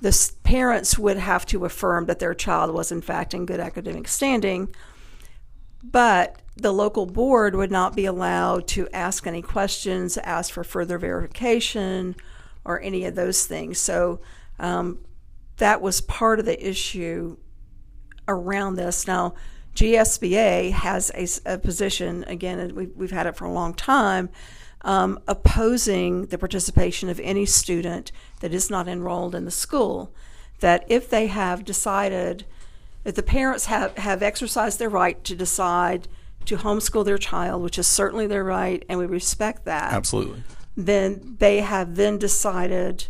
[0.00, 4.06] the parents would have to affirm that their child was in fact in good academic
[4.06, 4.74] standing,
[5.82, 10.98] but the local board would not be allowed to ask any questions, ask for further
[10.98, 12.14] verification,
[12.66, 13.78] or any of those things.
[13.78, 14.20] So
[14.58, 14.98] um,
[15.56, 17.38] that was part of the issue
[18.28, 19.06] around this.
[19.06, 19.34] Now,
[19.74, 24.30] GSBA has a, a position, again, we've, we've had it for a long time,
[24.82, 30.12] um, opposing the participation of any student that is not enrolled in the school.
[30.60, 32.46] That if they have decided,
[33.04, 36.08] if the parents have, have exercised their right to decide
[36.46, 39.92] to homeschool their child, which is certainly their right, and we respect that.
[39.92, 40.42] Absolutely.
[40.76, 43.06] Then they have then decided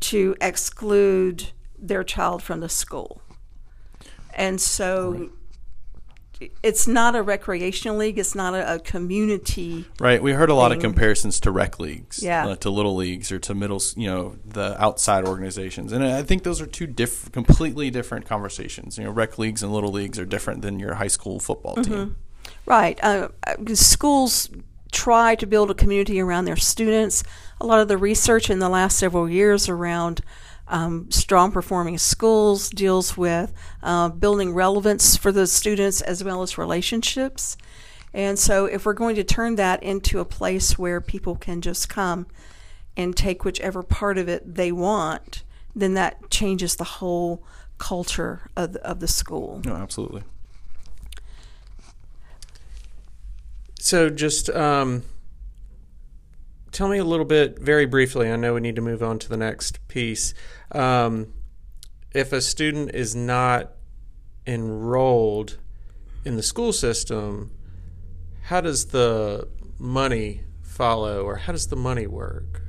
[0.00, 3.22] to exclude their child from the school.
[4.34, 5.30] And so
[6.62, 8.18] it's not a recreational league.
[8.18, 9.86] It's not a, a community.
[10.00, 10.22] Right.
[10.22, 10.78] We heard a lot thing.
[10.78, 14.36] of comparisons to rec leagues, yeah, uh, to little leagues or to middle, you know,
[14.44, 18.98] the outside organizations, and I think those are two diff- completely different conversations.
[18.98, 21.94] You know, rec leagues and little leagues are different than your high school football team.
[21.94, 22.12] Mm-hmm.
[22.66, 23.02] Right.
[23.02, 23.28] Uh,
[23.74, 24.48] schools
[24.92, 27.24] try to build a community around their students.
[27.60, 30.20] A lot of the research in the last several years around
[30.68, 33.52] um, strong performing schools deals with
[33.82, 37.56] uh, building relevance for the students as well as relationships.
[38.14, 41.88] And so, if we're going to turn that into a place where people can just
[41.88, 42.26] come
[42.96, 47.42] and take whichever part of it they want, then that changes the whole
[47.78, 49.62] culture of of the school.
[49.64, 50.22] No, absolutely.
[53.84, 55.02] So, just um,
[56.70, 58.30] tell me a little bit, very briefly.
[58.30, 60.34] I know we need to move on to the next piece.
[60.70, 61.32] Um,
[62.12, 63.72] if a student is not
[64.46, 65.58] enrolled
[66.24, 67.50] in the school system,
[68.42, 69.48] how does the
[69.80, 72.62] money follow, or how does the money work?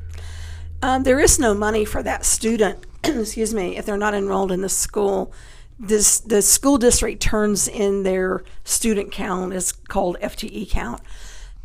[0.81, 2.87] Um, there is no money for that student.
[3.03, 5.31] excuse me, if they're not enrolled in the school.
[5.83, 11.01] This the school district turns in their student count is called FTE count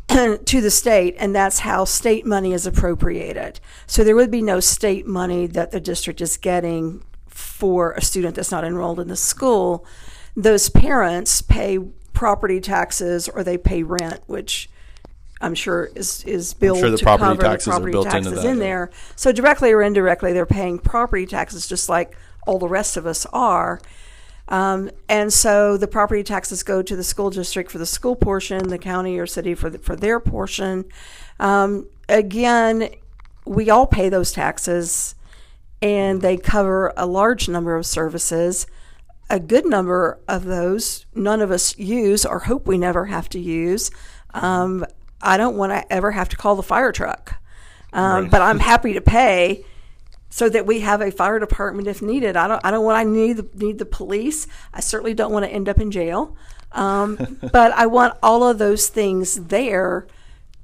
[0.45, 3.59] to the state, and that's how state money is appropriated.
[3.87, 8.35] So there would be no state money that the district is getting for a student
[8.35, 9.85] that's not enrolled in the school.
[10.35, 11.79] Those parents pay
[12.13, 14.69] property taxes or they pay rent, which
[15.41, 18.89] I'm sure is is billed sure to cover the property taxes in there.
[19.15, 23.25] So directly or indirectly, they're paying property taxes just like all the rest of us
[23.27, 23.79] are.
[24.49, 28.67] Um, and so the property taxes go to the school district for the school portion,
[28.67, 30.85] the county or city for the, for their portion.
[31.39, 32.89] Um, again,
[33.45, 35.15] we all pay those taxes,
[35.81, 38.65] and they cover a large number of services.
[39.29, 43.39] A good number of those, none of us use or hope we never have to
[43.39, 43.91] use.
[44.33, 44.83] Um,
[45.21, 47.35] I don't want to ever have to call the fire truck,
[47.93, 48.31] um, right.
[48.31, 49.63] but I'm happy to pay
[50.29, 52.35] so that we have a fire department if needed.
[52.35, 54.47] I don't I don't want I need the, need the police.
[54.73, 56.35] I certainly don't want to end up in jail.
[56.71, 60.07] Um, but I want all of those things there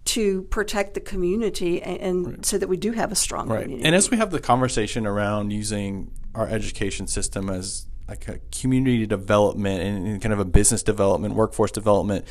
[0.06, 2.46] to protect the community and, and right.
[2.46, 3.64] so that we do have a strong right.
[3.64, 3.88] community.
[3.88, 9.06] And as we have the conversation around using our education system as like a community
[9.06, 12.26] development and, and kind of a business development, workforce development.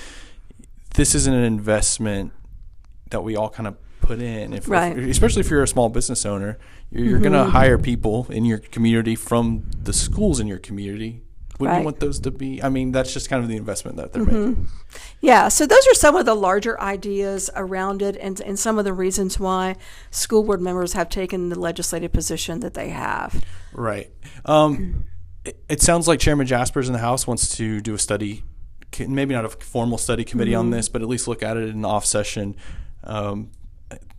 [0.95, 2.33] This is an investment
[3.11, 3.77] that we all kind of
[4.07, 4.53] put in.
[4.53, 4.97] If, Right.
[4.97, 6.59] if- especially if you're a small business owner,
[6.91, 11.23] you're, you're going to hire people in your community from the schools in your community.
[11.61, 11.79] Wouldn't Right.
[11.81, 12.61] you want those to be?
[12.63, 14.67] I mean, that's just kind of the investment that they're making.
[15.21, 18.85] Yeah, so those are some of the larger ideas around it and, and some of
[18.85, 19.77] the reasons why
[20.11, 23.45] school board members have taken the legislative position that they have.
[23.73, 24.11] Right.
[24.45, 25.05] Um,
[25.45, 28.43] it, it sounds like Chairman Jasperse in the House wants to do a study,
[28.99, 31.85] maybe not a formal study committee on this, but at least look at it in
[31.85, 32.57] off session.
[33.05, 33.51] Um,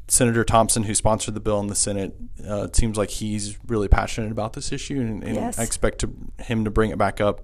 [0.08, 2.16] Senator Thompson, who sponsored the bill in the Senate,
[2.48, 5.58] uh, it seems like he's really passionate about this issue, and, and Yes.
[5.60, 7.42] I expect to, him to bring it back up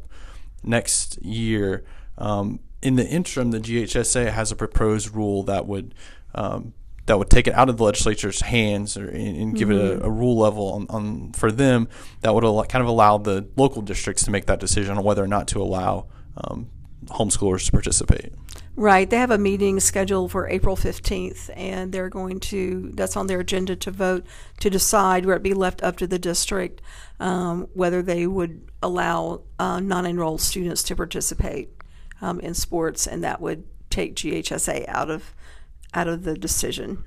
[0.64, 1.84] next year.
[2.18, 5.94] Um, in the interim, the GHSA has a proposed rule that would
[6.36, 6.74] um,
[7.08, 10.06] that would take it out of the legislature's hands or, and, and give it a,
[10.06, 11.90] a rule level on, on for them
[12.22, 15.24] that would al- kind of allow the local districts to make that decision on whether
[15.24, 16.06] or not to allow
[16.38, 16.70] um,
[17.08, 18.32] homeschoolers to participate.
[18.78, 23.28] Right, they have a meeting scheduled for April 15th, and they're going to, that's on
[23.28, 24.26] their agenda to vote
[24.62, 26.82] to decide where it be left up to the district
[27.22, 31.70] um, whether they would allow uh, non enrolled students to participate
[32.20, 35.34] um, in sports, and that would take GHSA out of
[35.94, 37.06] out of the decision.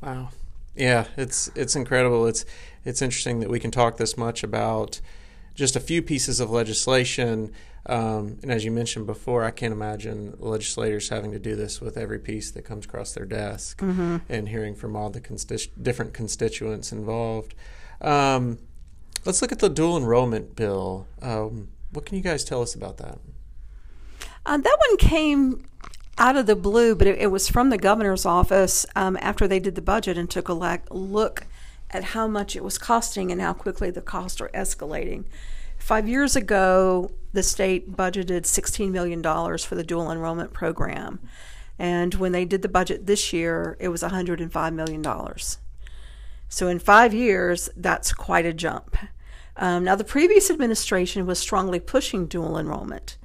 [0.00, 0.28] Wow.
[0.76, 2.26] Yeah, it's it's incredible.
[2.26, 2.44] It's
[2.84, 5.00] it's interesting that we can talk this much about
[5.54, 7.52] just a few pieces of legislation.
[7.86, 11.96] Um, and as you mentioned before, I can't imagine legislators having to do this with
[11.96, 13.80] every piece that comes across their desk
[14.28, 15.20] and hearing from all the
[15.80, 17.54] different constituents involved.
[18.00, 18.58] Um,
[19.24, 21.06] let's look at the dual enrollment bill.
[21.20, 23.18] Um, what can you guys tell us about that?
[24.46, 25.64] Um, that one came
[26.18, 29.58] out of the blue, but it, it was from the governor's office um, after they
[29.58, 30.52] did the budget and took a
[30.90, 31.46] look
[31.94, 35.24] at how much it was costing and how quickly the costs are escalating.
[35.78, 41.20] Five years ago, the state budgeted $16 million for the dual enrollment program.
[41.78, 45.04] And when they did the budget this year, it was $105 million.
[46.48, 48.96] So in five years, that's quite a jump.
[49.56, 53.16] Um, now, the previous administration was strongly pushing dual enrollment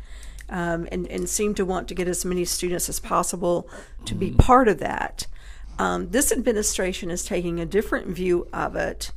[0.47, 3.67] um, and, and seemed to want to get as many students as possible
[4.05, 5.25] to be part of that.
[5.79, 9.11] Um, this administration is taking a different view of it,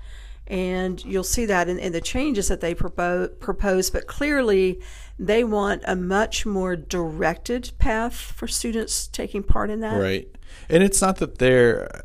[0.46, 3.90] and you'll see that in, in the changes that they propo- propose.
[3.90, 4.80] But clearly,
[5.18, 10.00] they want a much more directed path for students taking part in that.
[10.00, 10.28] Right.
[10.68, 12.04] And it's not that they're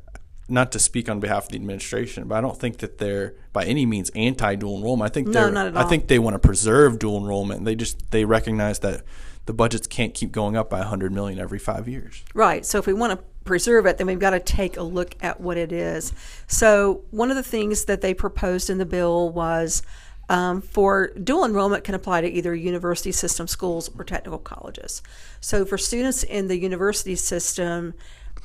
[0.50, 3.66] not to speak on behalf of the administration, but I don't think that they're by
[3.66, 5.12] any means anti dual enrollment.
[5.12, 7.66] I think No, they're not at I think they want to preserve dual enrollment.
[7.66, 9.04] They just they recognize that
[9.48, 12.24] the budgets can't keep going up by 100 million every 5 years.
[12.34, 12.66] Right.
[12.66, 15.42] So if we want to preserve it, then we've got to take a look at
[15.42, 16.14] what it is.
[16.46, 19.82] So one of the things that they proposed in the bill was
[20.30, 25.02] um, for dual enrollment can apply to either university system schools or technical colleges.
[25.40, 27.94] So for students in the university system,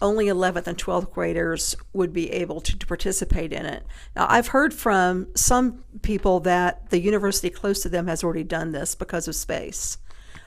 [0.01, 3.85] only 11th and 12th graders would be able to, to participate in it.
[4.17, 8.73] Now, I've heard from some people that the university close to them has already done
[8.73, 9.99] this because of space.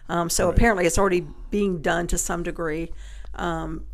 [0.09, 2.91] Um, so apparently, it's already being done to some degree
[3.33, 3.85] um,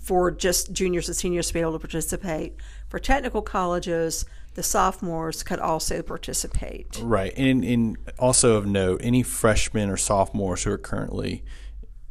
[0.00, 2.56] for just juniors and seniors to be able to participate.
[2.88, 4.24] For technical colleges,
[4.54, 7.00] the sophomores could also participate.
[7.02, 7.32] Right.
[7.36, 11.44] And and also of note, any freshmen or sophomores who are currently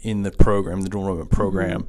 [0.04, 1.88] in the program, the dual enrollment program,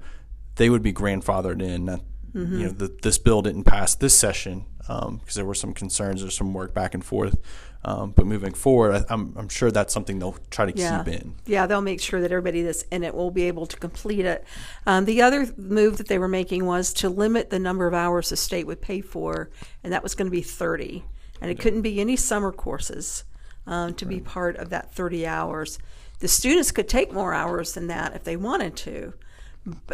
[0.57, 1.86] they would be grandfathered in.
[1.86, 2.00] That,
[2.34, 6.30] You know, the, this bill didn't pass this session because there were some concerns or
[6.30, 7.38] some work back and forth.
[7.85, 10.99] Um, but moving forward, I, I'm, I'm sure that's something they'll try to Yeah.
[11.03, 11.35] keep in.
[11.47, 14.45] Yeah, they'll make sure that everybody that's in it will be able to complete it.
[14.87, 18.28] Um, the other move that they were making was to limit the number of hours
[18.28, 19.51] the state would pay for,
[19.83, 21.05] and that was going to be 30.
[21.41, 23.24] And it couldn't be any summer courses
[23.66, 25.80] um, to be part of that 30 hours.
[26.20, 29.14] The students could take more hours than that if they wanted to,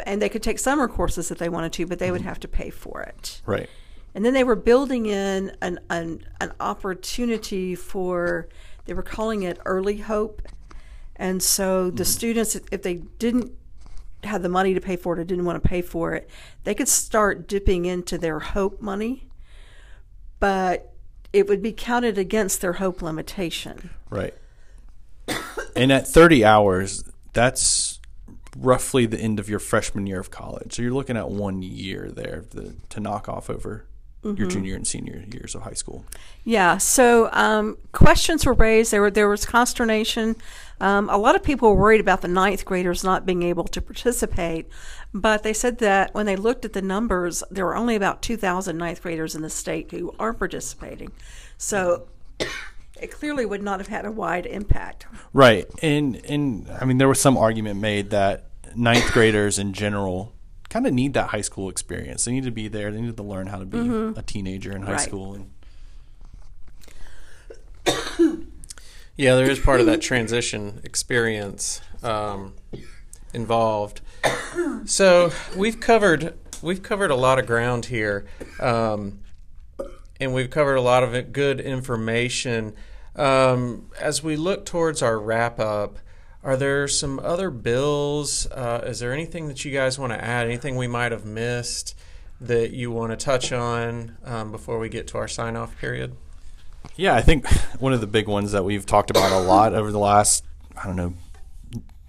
[0.04, 2.48] and they could take summer courses if they wanted to, but they would have to
[2.48, 3.40] pay for it.
[3.46, 3.70] Right.
[4.18, 8.48] And then they were building in an, an, an opportunity for,
[8.84, 10.42] they were calling it early hope.
[11.14, 12.02] And so the mm-hmm.
[12.02, 13.52] students, if they didn't
[14.24, 16.28] have the money to pay for it or didn't want to pay for it,
[16.64, 19.28] they could start dipping into their hope money,
[20.40, 20.92] but
[21.32, 23.90] it would be counted against their hope limitation.
[24.10, 24.34] Right.
[25.76, 27.04] and at 30 hours,
[27.34, 28.00] that's
[28.56, 30.74] roughly the end of your freshman year of college.
[30.74, 33.84] So you're looking at one year there to, to knock off over
[34.22, 36.04] your junior and senior years of high school.
[36.44, 36.78] Yeah.
[36.78, 38.90] So um, questions were raised.
[38.92, 40.36] There were there was consternation.
[40.80, 43.80] Um, a lot of people were worried about the ninth graders not being able to
[43.80, 44.68] participate,
[45.12, 48.76] but they said that when they looked at the numbers, there were only about 2,000
[48.76, 51.10] ninth graders in the state who are participating.
[51.56, 52.06] So
[53.00, 55.06] it clearly would not have had a wide impact.
[55.32, 60.32] Right, and and I mean there was some argument made that ninth graders in general
[60.68, 62.24] kind of need that high school experience.
[62.24, 62.90] They need to be there.
[62.92, 64.18] They need to learn how to be mm-hmm.
[64.18, 65.00] a teenager in high right.
[65.00, 65.34] school.
[65.34, 65.50] And
[69.16, 72.54] yeah, there is part of that transition experience um,
[73.32, 74.00] involved.
[74.84, 78.26] So we've covered we've covered a lot of ground here,
[78.60, 79.20] um,
[80.20, 82.74] and we've covered a lot of good information.
[83.16, 85.98] Um, as we look towards our wrap up,
[86.42, 88.46] are there some other bills?
[88.46, 90.46] Uh, is there anything that you guys want to add?
[90.46, 91.98] Anything we might have missed
[92.40, 96.14] that you want to touch on um, before we get to our sign off period?
[96.96, 97.48] Yeah, I think
[97.80, 100.44] one of the big ones that we've talked about a lot over the last,
[100.76, 101.14] I don't know,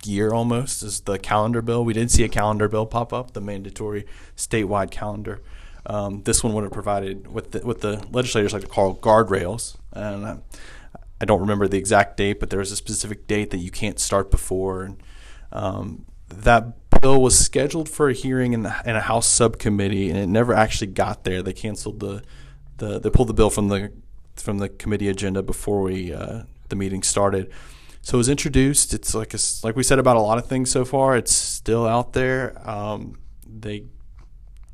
[0.05, 1.83] year almost is the calendar bill.
[1.83, 4.05] We did see a calendar bill pop up, the mandatory
[4.37, 5.41] statewide calendar.
[5.85, 9.75] Um, this one would have provided what the, what the legislators like to call guardrails,
[9.91, 10.37] and uh,
[11.21, 13.99] I don't remember the exact date, but there was a specific date that you can't
[13.99, 14.95] start before.
[15.51, 20.17] Um, that bill was scheduled for a hearing in, the, in a House subcommittee, and
[20.17, 21.41] it never actually got there.
[21.41, 22.23] They canceled the,
[22.77, 23.91] the they pulled the bill from the
[24.35, 27.51] from the committee agenda before we uh, the meeting started.
[28.01, 28.93] So it was introduced.
[28.93, 31.17] It's like a, like we said about a lot of things so far.
[31.17, 32.57] It's still out there.
[32.67, 33.85] Um, they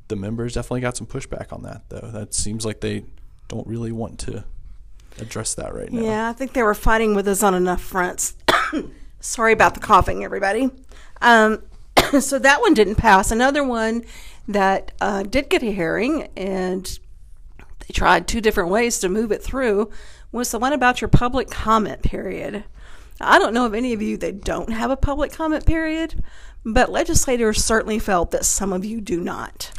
[0.08, 2.12] the members definitely got some pushback on that though.
[2.12, 3.06] That seems like they
[3.48, 4.44] don't really want to
[5.20, 6.02] address that right now.
[6.02, 8.36] Yeah, I think they were fighting with us on enough fronts.
[9.20, 10.70] Sorry about the coughing, everybody.
[11.22, 11.64] Um,
[12.20, 13.32] so that one didn't pass.
[13.32, 14.04] Another one
[14.48, 17.00] that uh, did get a hearing, and
[17.58, 19.92] they tried two different ways to move it through,
[20.32, 22.64] was the one about your public comment period.
[23.22, 26.22] I don't know of any of you that don't have a public comment period,
[26.66, 29.72] but legislators certainly felt that some of you do not.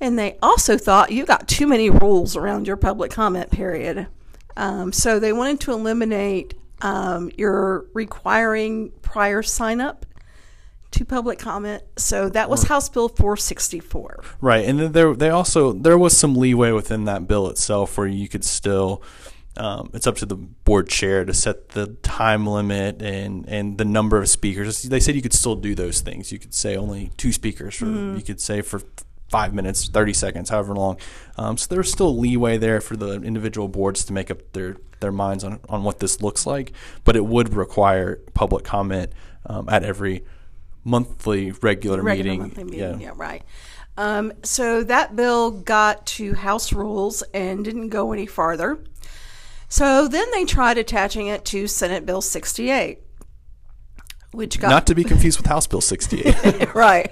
[0.00, 4.08] And they also thought you got too many rules around your public comment period.
[4.56, 10.06] Um, so they wanted to eliminate um, your requiring prior sign up
[10.92, 11.82] to public comment.
[11.96, 14.24] So that was House Bill 464.
[14.40, 18.06] Right, and then there they also there was some leeway within that bill itself where
[18.06, 19.02] you could still.
[19.58, 23.86] Um, it's up to the board chair to set the time limit and, and the
[23.86, 24.82] number of speakers.
[24.82, 26.30] They said you could still do those things.
[26.30, 27.74] You could say only two speakers.
[27.74, 28.18] For, mm-hmm.
[28.18, 28.82] You could say for
[29.28, 30.98] five minutes, 30 seconds, however long.
[31.36, 35.12] Um, so there's still leeway there for the individual boards to make up their, their
[35.12, 36.72] minds on, on what this looks like,
[37.04, 39.12] but it would require public comment
[39.46, 40.24] um, at every
[40.84, 42.40] monthly regular, regular meeting.
[42.40, 43.00] Monthly meeting.
[43.00, 43.42] Yeah, yeah right.
[43.98, 48.78] Um, so that bill got to House rules and didn't go any farther.
[49.68, 53.00] So then they tried attaching it to Senate Bill 68
[54.36, 56.74] which got not to be confused with House Bill 68.
[56.74, 57.10] right.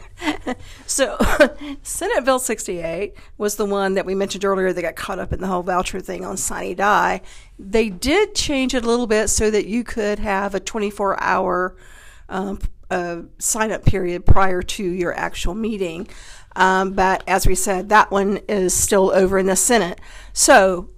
[0.86, 1.18] So,
[1.82, 5.40] Senate Bill 68 was the one that we mentioned earlier that got caught up in
[5.40, 7.22] the whole voucher thing on sine die.
[7.58, 11.74] They did change it a little bit so that you could have a 24 hour
[12.28, 12.60] um,
[12.90, 16.06] uh, sign up period prior to your actual meeting.
[16.56, 19.98] Um, but as we said, that one is still over in the Senate.
[20.34, 20.90] So,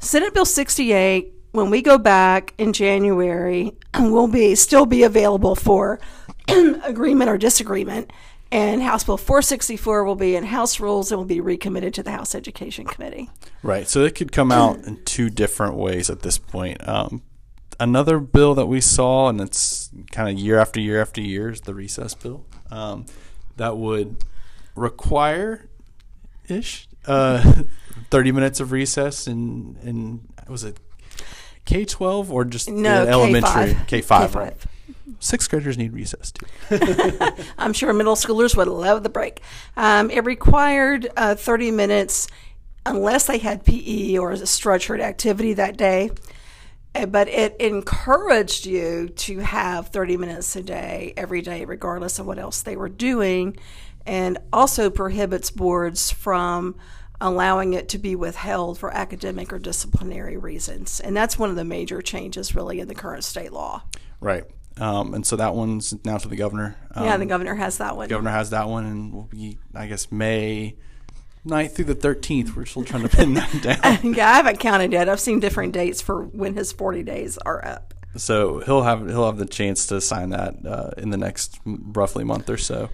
[0.00, 6.00] Senate Bill 68 when we go back in January, we'll be still be available for
[6.48, 8.12] agreement or disagreement.
[8.50, 12.12] And House Bill 464 will be in House rules and will be recommitted to the
[12.12, 13.28] House Education Committee.
[13.62, 13.86] Right.
[13.86, 16.86] So it could come out in two different ways at this point.
[16.88, 17.22] Um,
[17.78, 21.60] another bill that we saw, and it's kind of year after year after year, is
[21.62, 22.46] the recess bill.
[22.70, 23.04] Um,
[23.56, 24.24] that would
[24.74, 25.68] require
[26.48, 27.62] ish uh,
[28.10, 30.78] 30 minutes of recess and and was it
[31.68, 34.34] K twelve or just no, elementary K five?
[34.34, 34.56] Right.
[35.20, 36.46] Sixth graders need recess too.
[37.58, 39.42] I'm sure middle schoolers would love the break.
[39.76, 42.28] Um, it required uh, 30 minutes
[42.86, 46.10] unless they had PE or a structured activity that day.
[46.94, 52.24] Uh, but it encouraged you to have 30 minutes a day, every day, regardless of
[52.24, 53.58] what else they were doing,
[54.06, 56.76] and also prohibits boards from
[57.20, 61.00] allowing it to be withheld for academic or disciplinary reasons.
[61.00, 63.82] And that's one of the major changes, really, in the current state law.
[64.20, 64.44] Right.
[64.78, 66.76] Um, and so that one's now to the governor.
[66.94, 68.08] Um, yeah, the governor has that one.
[68.08, 70.76] governor has that one, and will be, I guess, May
[71.44, 72.54] 9th through the 13th.
[72.54, 74.14] We're still trying to pin that down.
[74.14, 75.08] yeah, I haven't counted yet.
[75.08, 77.94] I've seen different dates for when his 40 days are up.
[78.16, 82.24] So he'll have he'll have the chance to sign that uh, in the next roughly
[82.24, 82.88] month or so.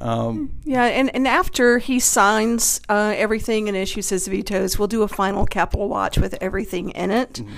[0.00, 5.02] Um, yeah, and, and after he signs uh, everything and issues his vetoes, we'll do
[5.02, 7.34] a final Capitol Watch with everything in it.
[7.34, 7.54] Mm-hmm.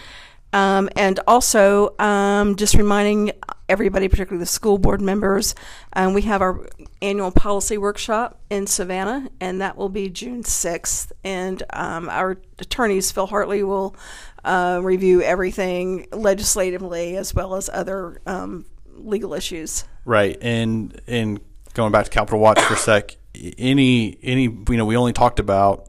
[0.55, 3.32] Um, and also, um, just reminding
[3.70, 5.55] everybody, particularly the school board members,
[5.95, 6.68] um, we have our
[7.01, 11.11] annual policy workshop in Savannah, and that will be June 6th.
[11.24, 13.97] And um, our attorneys, Phil Hartley, will
[14.45, 19.84] uh, review everything legislatively as well as other um, legal issues.
[20.05, 20.36] Right.
[20.43, 21.40] And, and
[21.75, 23.16] going back to Capitol Watch for a sec,
[23.59, 25.89] any, any, you know, we only talked about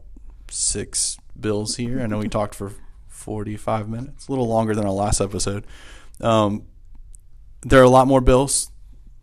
[0.50, 2.00] six bills here.
[2.00, 2.72] I know we talked for
[3.08, 5.66] 45 minutes, a little longer than our last episode.
[6.20, 6.64] Um,
[7.62, 8.70] there are a lot more bills,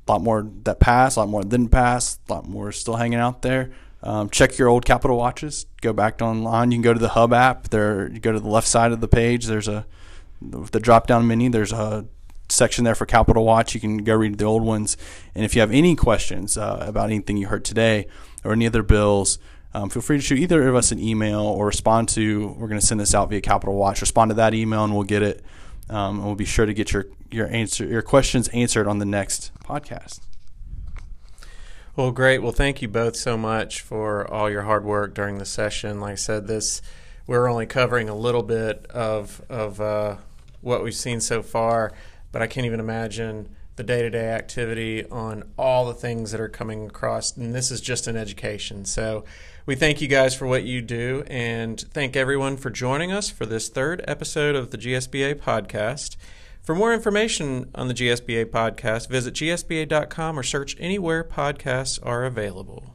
[0.07, 2.95] a lot more that passed, a lot more that didn't pass, a lot more still
[2.95, 3.71] hanging out there.
[4.03, 5.67] Um, check your old Capitol watches.
[5.81, 6.71] Go back online.
[6.71, 7.69] You can go to the Hub app.
[7.69, 9.45] There, you go to the left side of the page.
[9.45, 9.85] There's a
[10.41, 11.51] the drop down menu.
[11.51, 12.07] There's a
[12.51, 13.73] section there for Capitol Watch.
[13.73, 14.97] You can go read the old ones.
[15.35, 18.07] And if you have any questions uh, about anything you heard today
[18.43, 19.39] or any other bills,
[19.73, 22.49] um, feel free to shoot either of us an email or respond to.
[22.49, 24.01] We're going to send this out via Capitol Watch.
[24.01, 25.43] Respond to that email, and we'll get it.
[25.89, 29.05] Um, and we'll be sure to get your your answer your questions answered on the
[29.05, 30.19] next podcast.
[31.95, 32.39] Well, great.
[32.39, 35.99] Well, thank you both so much for all your hard work during the session.
[35.99, 36.81] Like I said, this
[37.27, 40.17] we're only covering a little bit of of uh,
[40.61, 41.91] what we've seen so far,
[42.31, 46.41] but I can't even imagine the day to day activity on all the things that
[46.41, 47.35] are coming across.
[47.35, 48.85] And this is just an education.
[48.85, 49.23] So
[49.65, 53.45] we thank you guys for what you do and thank everyone for joining us for
[53.45, 56.15] this third episode of the GSBA podcast.
[56.61, 62.93] For more information on the GSBA podcast, visit gsba.com or search anywhere podcasts are available.